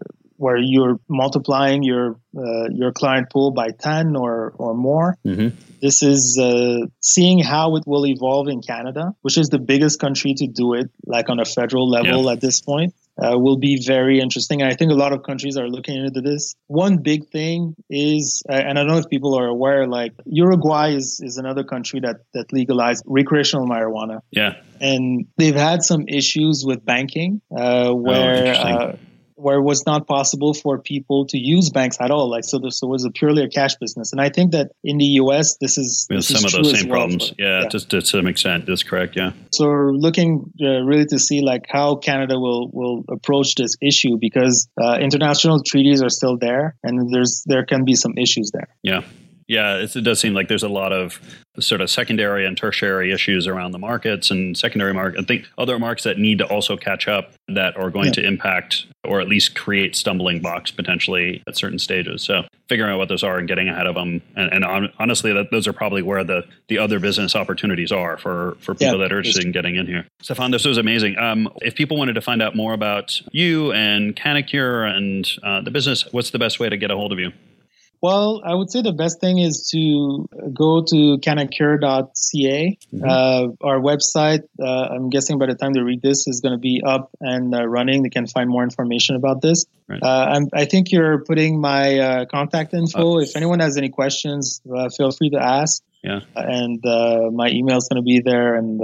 where 0.40 0.57
you're 0.57 0.98
multiplying 1.07 1.83
your 1.83 2.16
uh, 2.35 2.68
your 2.70 2.92
client 2.92 3.29
pool 3.31 3.50
by 3.50 3.68
10 3.79 4.16
or 4.16 4.55
or 4.57 4.74
more. 4.74 5.18
Mm-hmm. 5.26 5.48
This 5.83 6.03
is 6.03 6.38
uh, 6.40 6.87
seeing 7.00 7.40
how 7.42 7.76
it 7.76 7.85
will 7.87 8.07
evolve 8.07 8.48
in 8.48 8.62
Canada, 8.62 9.12
which 9.20 9.37
is 9.37 9.48
the 9.48 9.59
biggest 9.59 10.00
country 10.00 10.33
to 10.35 10.46
do 10.46 10.74
it, 10.74 10.90
like 11.07 11.29
on 11.29 11.40
a 11.40 11.44
federal 11.44 11.88
level 11.88 12.24
yeah. 12.24 12.33
at 12.33 12.40
this 12.40 12.61
point. 12.61 12.94
Uh, 13.22 13.37
will 13.37 13.59
be 13.59 13.83
very 13.87 14.18
interesting. 14.18 14.62
And 14.62 14.72
I 14.72 14.74
think 14.74 14.92
a 14.92 14.94
lot 14.94 15.12
of 15.12 15.22
countries 15.24 15.59
are 15.59 15.68
looking 15.68 16.03
into 16.03 16.22
this. 16.22 16.55
One 16.68 17.03
big 17.03 17.29
thing 17.29 17.74
is, 17.90 18.42
uh, 18.48 18.55
and 18.55 18.79
I 18.79 18.83
don't 18.83 18.87
know 18.87 18.96
if 18.96 19.11
people 19.11 19.35
are 19.38 19.46
aware, 19.46 19.87
like 19.87 20.14
Uruguay 20.24 20.94
is, 20.94 21.20
is 21.22 21.37
another 21.37 21.62
country 21.62 22.00
that, 22.00 22.20
that 22.33 22.50
legalized 22.50 23.05
recreational 23.07 23.66
marijuana. 23.66 24.20
Yeah. 24.31 24.55
And 24.81 25.26
they've 25.37 25.55
had 25.55 25.83
some 25.83 26.09
issues 26.09 26.64
with 26.64 26.83
banking 26.83 27.42
uh, 27.55 27.88
oh, 27.88 27.94
where 27.96 28.55
oh, 28.57 28.98
where 29.40 29.57
it 29.57 29.62
was 29.62 29.87
not 29.87 30.07
possible 30.07 30.55
for 30.55 30.79
people 30.79 31.26
to 31.26 31.38
use 31.38 31.70
banks 31.70 31.96
at 32.00 32.11
all. 32.11 32.31
Like 32.31 32.44
so, 32.44 32.59
this 32.59 32.81
was 32.83 33.05
a 33.05 33.11
purely 33.11 33.42
a 33.42 33.48
cash 33.48 33.74
business. 33.76 34.12
And 34.12 34.20
I 34.20 34.29
think 34.29 34.53
that 34.53 34.72
in 34.85 34.98
the 34.98 35.05
U.S. 35.22 35.57
this 35.61 35.79
is 35.79 36.07
this 36.09 36.29
some 36.29 36.44
is 36.44 36.55
of 36.55 36.62
those 36.62 36.79
same 36.79 36.88
well 36.88 37.00
problems. 37.00 37.33
Yeah, 37.38 37.62
yeah, 37.62 37.68
just 37.68 37.90
to 37.90 38.00
some 38.03 38.26
extent, 38.26 38.66
that's 38.66 38.83
correct. 38.83 39.16
Yeah. 39.16 39.33
So 39.53 39.66
we're 39.66 39.92
looking 39.92 40.53
uh, 40.62 40.83
really 40.83 41.07
to 41.07 41.18
see 41.18 41.40
like 41.40 41.64
how 41.68 41.96
Canada 41.96 42.38
will 42.38 42.70
will 42.72 43.05
approach 43.11 43.55
this 43.55 43.76
issue 43.81 44.18
because 44.20 44.68
uh, 44.81 44.98
international 45.00 45.62
treaties 45.62 46.03
are 46.03 46.11
still 46.11 46.37
there, 46.37 46.76
and 46.83 47.12
there's 47.12 47.42
there 47.46 47.64
can 47.64 47.85
be 47.85 47.94
some 47.94 48.14
issues 48.16 48.50
there. 48.53 48.68
Yeah. 48.83 49.03
Yeah, 49.50 49.78
it 49.78 50.04
does 50.04 50.20
seem 50.20 50.32
like 50.32 50.46
there's 50.46 50.62
a 50.62 50.68
lot 50.68 50.92
of 50.92 51.20
sort 51.58 51.80
of 51.80 51.90
secondary 51.90 52.46
and 52.46 52.56
tertiary 52.56 53.10
issues 53.10 53.48
around 53.48 53.72
the 53.72 53.78
markets 53.78 54.30
and 54.30 54.56
secondary 54.56 54.94
market. 54.94 55.18
I 55.18 55.24
think 55.24 55.48
other 55.58 55.76
markets 55.76 56.04
that 56.04 56.18
need 56.18 56.38
to 56.38 56.46
also 56.46 56.76
catch 56.76 57.08
up 57.08 57.32
that 57.48 57.76
are 57.76 57.90
going 57.90 58.06
yeah. 58.06 58.12
to 58.12 58.24
impact 58.24 58.86
or 59.02 59.20
at 59.20 59.26
least 59.26 59.56
create 59.56 59.96
stumbling 59.96 60.40
blocks 60.40 60.70
potentially 60.70 61.42
at 61.48 61.56
certain 61.56 61.80
stages. 61.80 62.22
So 62.22 62.44
figuring 62.68 62.92
out 62.92 62.98
what 62.98 63.08
those 63.08 63.24
are 63.24 63.38
and 63.38 63.48
getting 63.48 63.68
ahead 63.68 63.88
of 63.88 63.96
them, 63.96 64.22
and, 64.36 64.52
and 64.52 64.64
on, 64.64 64.92
honestly, 65.00 65.32
that, 65.32 65.50
those 65.50 65.66
are 65.66 65.72
probably 65.72 66.02
where 66.02 66.22
the 66.22 66.44
the 66.68 66.78
other 66.78 67.00
business 67.00 67.34
opportunities 67.34 67.90
are 67.90 68.18
for 68.18 68.56
for 68.60 68.76
people 68.76 68.98
yeah, 68.98 68.98
that 68.98 69.12
are 69.12 69.18
interested 69.18 69.44
in 69.44 69.50
getting 69.50 69.74
in 69.74 69.86
here. 69.86 70.06
Stefan, 70.22 70.52
this 70.52 70.64
was 70.64 70.78
amazing. 70.78 71.18
Um, 71.18 71.48
if 71.60 71.74
people 71.74 71.96
wanted 71.96 72.12
to 72.12 72.20
find 72.20 72.40
out 72.40 72.54
more 72.54 72.72
about 72.72 73.20
you 73.32 73.72
and 73.72 74.14
Canacure 74.14 74.88
and 74.88 75.28
uh, 75.42 75.60
the 75.60 75.72
business, 75.72 76.06
what's 76.12 76.30
the 76.30 76.38
best 76.38 76.60
way 76.60 76.68
to 76.68 76.76
get 76.76 76.92
a 76.92 76.94
hold 76.94 77.10
of 77.10 77.18
you? 77.18 77.32
Well, 78.02 78.40
I 78.44 78.54
would 78.54 78.70
say 78.70 78.80
the 78.80 78.92
best 78.92 79.20
thing 79.20 79.38
is 79.38 79.68
to 79.72 80.26
go 80.54 80.82
to 80.82 81.18
canacure.ca. 81.18 82.78
Mm-hmm. 82.94 83.04
Uh, 83.04 83.66
our 83.66 83.78
website, 83.78 84.44
uh, 84.58 84.64
I'm 84.64 85.10
guessing 85.10 85.38
by 85.38 85.46
the 85.46 85.54
time 85.54 85.74
they 85.74 85.80
read 85.80 86.00
this, 86.00 86.26
is 86.26 86.40
going 86.40 86.52
to 86.52 86.58
be 86.58 86.82
up 86.84 87.10
and 87.20 87.54
uh, 87.54 87.66
running. 87.66 88.02
They 88.02 88.08
can 88.08 88.26
find 88.26 88.48
more 88.48 88.62
information 88.62 89.16
about 89.16 89.42
this. 89.42 89.66
Right. 89.86 90.02
Uh, 90.02 90.40
i 90.54 90.64
think 90.66 90.92
you're 90.92 91.24
putting 91.24 91.60
my 91.60 91.98
uh, 91.98 92.24
contact 92.26 92.72
info. 92.72 93.18
if 93.18 93.36
anyone 93.36 93.58
has 93.58 93.76
any 93.76 93.88
questions, 93.88 94.62
uh, 94.74 94.88
feel 94.88 95.10
free 95.10 95.30
to 95.30 95.42
ask. 95.42 95.82
Yeah. 96.02 96.20
And 96.34 96.80
my 97.34 97.50
email 97.50 97.76
is 97.76 97.86
going 97.88 98.02
to 98.02 98.02
be 98.02 98.20
there. 98.20 98.54
And 98.54 98.80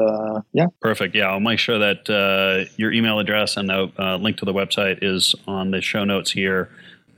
yeah. 0.52 0.66
Perfect. 0.83 1.14
Yeah. 1.14 1.31
I'll 1.31 1.40
make 1.40 1.59
sure 1.59 1.79
that 1.79 2.68
your 2.76 2.92
email 2.92 3.18
address 3.18 3.57
and 3.57 3.70
the 3.70 4.18
link 4.20 4.37
to 4.38 4.44
the 4.44 4.52
website 4.52 4.98
is 5.00 5.35
on 5.46 5.70
the 5.70 5.81
show 5.81 6.05
notes 6.05 6.31
here. 6.31 6.68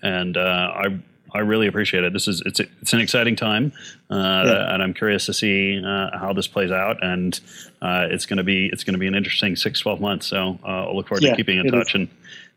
And 0.01 0.37
I 0.37 1.01
I 1.33 1.41
really 1.41 1.67
appreciate 1.67 2.05
it. 2.05 2.13
This 2.13 2.29
is 2.29 2.43
it's 2.47 2.61
it's 2.61 2.93
an 2.93 3.01
exciting 3.01 3.37
time, 3.37 3.73
uh, 4.11 4.45
yeah. 4.47 4.75
and 4.75 4.83
I'm 4.83 4.95
curious 4.95 5.27
to 5.27 5.35
see 5.35 5.83
uh, 5.85 6.17
how 6.19 6.33
this 6.33 6.47
plays 6.47 6.71
out. 6.71 7.03
And 7.03 7.39
uh, 7.83 8.07
it's 8.11 8.27
going 8.27 8.39
to 8.39 8.45
be 8.45 8.69
it's 8.73 8.85
going 8.85 8.95
to 8.95 8.99
be 8.99 9.07
an 9.07 9.15
interesting 9.15 9.57
six 9.57 9.81
twelve 9.81 10.01
months. 10.01 10.27
So 10.27 10.59
uh, 10.65 10.87
I'll 10.87 10.97
look 10.97 11.09
forward 11.09 11.23
yeah, 11.23 11.31
to 11.31 11.37
keeping 11.37 11.59
in 11.59 11.71
touch 11.71 11.91
is. 11.91 11.95
and 11.95 12.09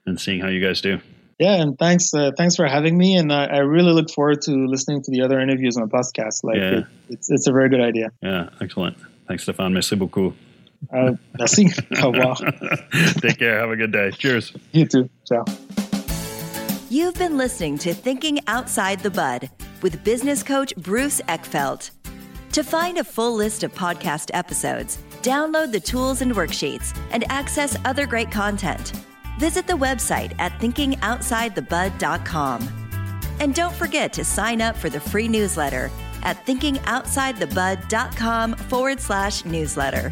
and 0.05 0.19
seeing 0.19 0.41
how 0.41 0.47
you 0.47 0.65
guys 0.65 0.81
do. 0.81 0.99
Yeah, 1.39 1.59
and 1.59 1.77
thanks, 1.77 2.13
uh, 2.13 2.29
thanks 2.37 2.55
for 2.55 2.67
having 2.67 2.95
me. 2.95 3.15
And 3.15 3.31
uh, 3.31 3.47
I 3.51 3.59
really 3.59 3.93
look 3.93 4.11
forward 4.11 4.43
to 4.43 4.51
listening 4.51 5.01
to 5.01 5.11
the 5.11 5.23
other 5.23 5.39
interviews 5.39 5.75
on 5.75 5.89
the 5.89 5.89
podcast. 5.89 6.43
Like, 6.43 6.57
yeah. 6.57 6.79
it, 6.79 6.85
it's 7.09 7.31
it's 7.31 7.47
a 7.47 7.51
very 7.51 7.67
good 7.67 7.81
idea. 7.81 8.11
Yeah, 8.21 8.49
excellent. 8.61 8.95
Thanks, 9.27 9.43
Stefan. 9.43 9.73
Merci 9.73 9.95
beaucoup. 9.95 10.35
Uh, 10.93 11.13
merci. 11.37 11.69
Au 12.03 12.11
revoir. 12.11 12.35
Take 13.21 13.39
care. 13.39 13.59
Have 13.59 13.71
a 13.71 13.75
good 13.75 13.91
day. 13.91 14.11
Cheers. 14.11 14.53
You 14.71 14.85
too. 14.85 15.09
Ciao. 15.27 15.45
You've 16.91 17.15
been 17.15 17.37
listening 17.37 17.77
to 17.77 17.93
Thinking 17.93 18.41
Outside 18.47 18.99
the 18.99 19.09
Bud 19.09 19.49
with 19.81 20.03
business 20.03 20.43
coach 20.43 20.75
Bruce 20.75 21.21
Eckfeldt. 21.29 21.91
To 22.51 22.63
find 22.63 22.97
a 22.97 23.03
full 23.05 23.33
list 23.33 23.63
of 23.63 23.73
podcast 23.73 24.29
episodes, 24.33 24.97
download 25.21 25.71
the 25.71 25.79
tools 25.79 26.21
and 26.21 26.33
worksheets, 26.33 26.93
and 27.11 27.23
access 27.31 27.77
other 27.85 28.05
great 28.05 28.29
content, 28.29 28.91
visit 29.39 29.67
the 29.67 29.73
website 29.73 30.37
at 30.37 30.51
thinkingoutsidethebud.com. 30.59 32.89
And 33.39 33.55
don't 33.55 33.75
forget 33.75 34.11
to 34.11 34.25
sign 34.25 34.59
up 34.59 34.75
for 34.75 34.89
the 34.89 34.99
free 34.99 35.29
newsletter 35.29 35.89
at 36.23 36.45
thinkingoutsidethebud.com 36.45 38.55
forward 38.55 38.99
slash 38.99 39.45
newsletter. 39.45 40.11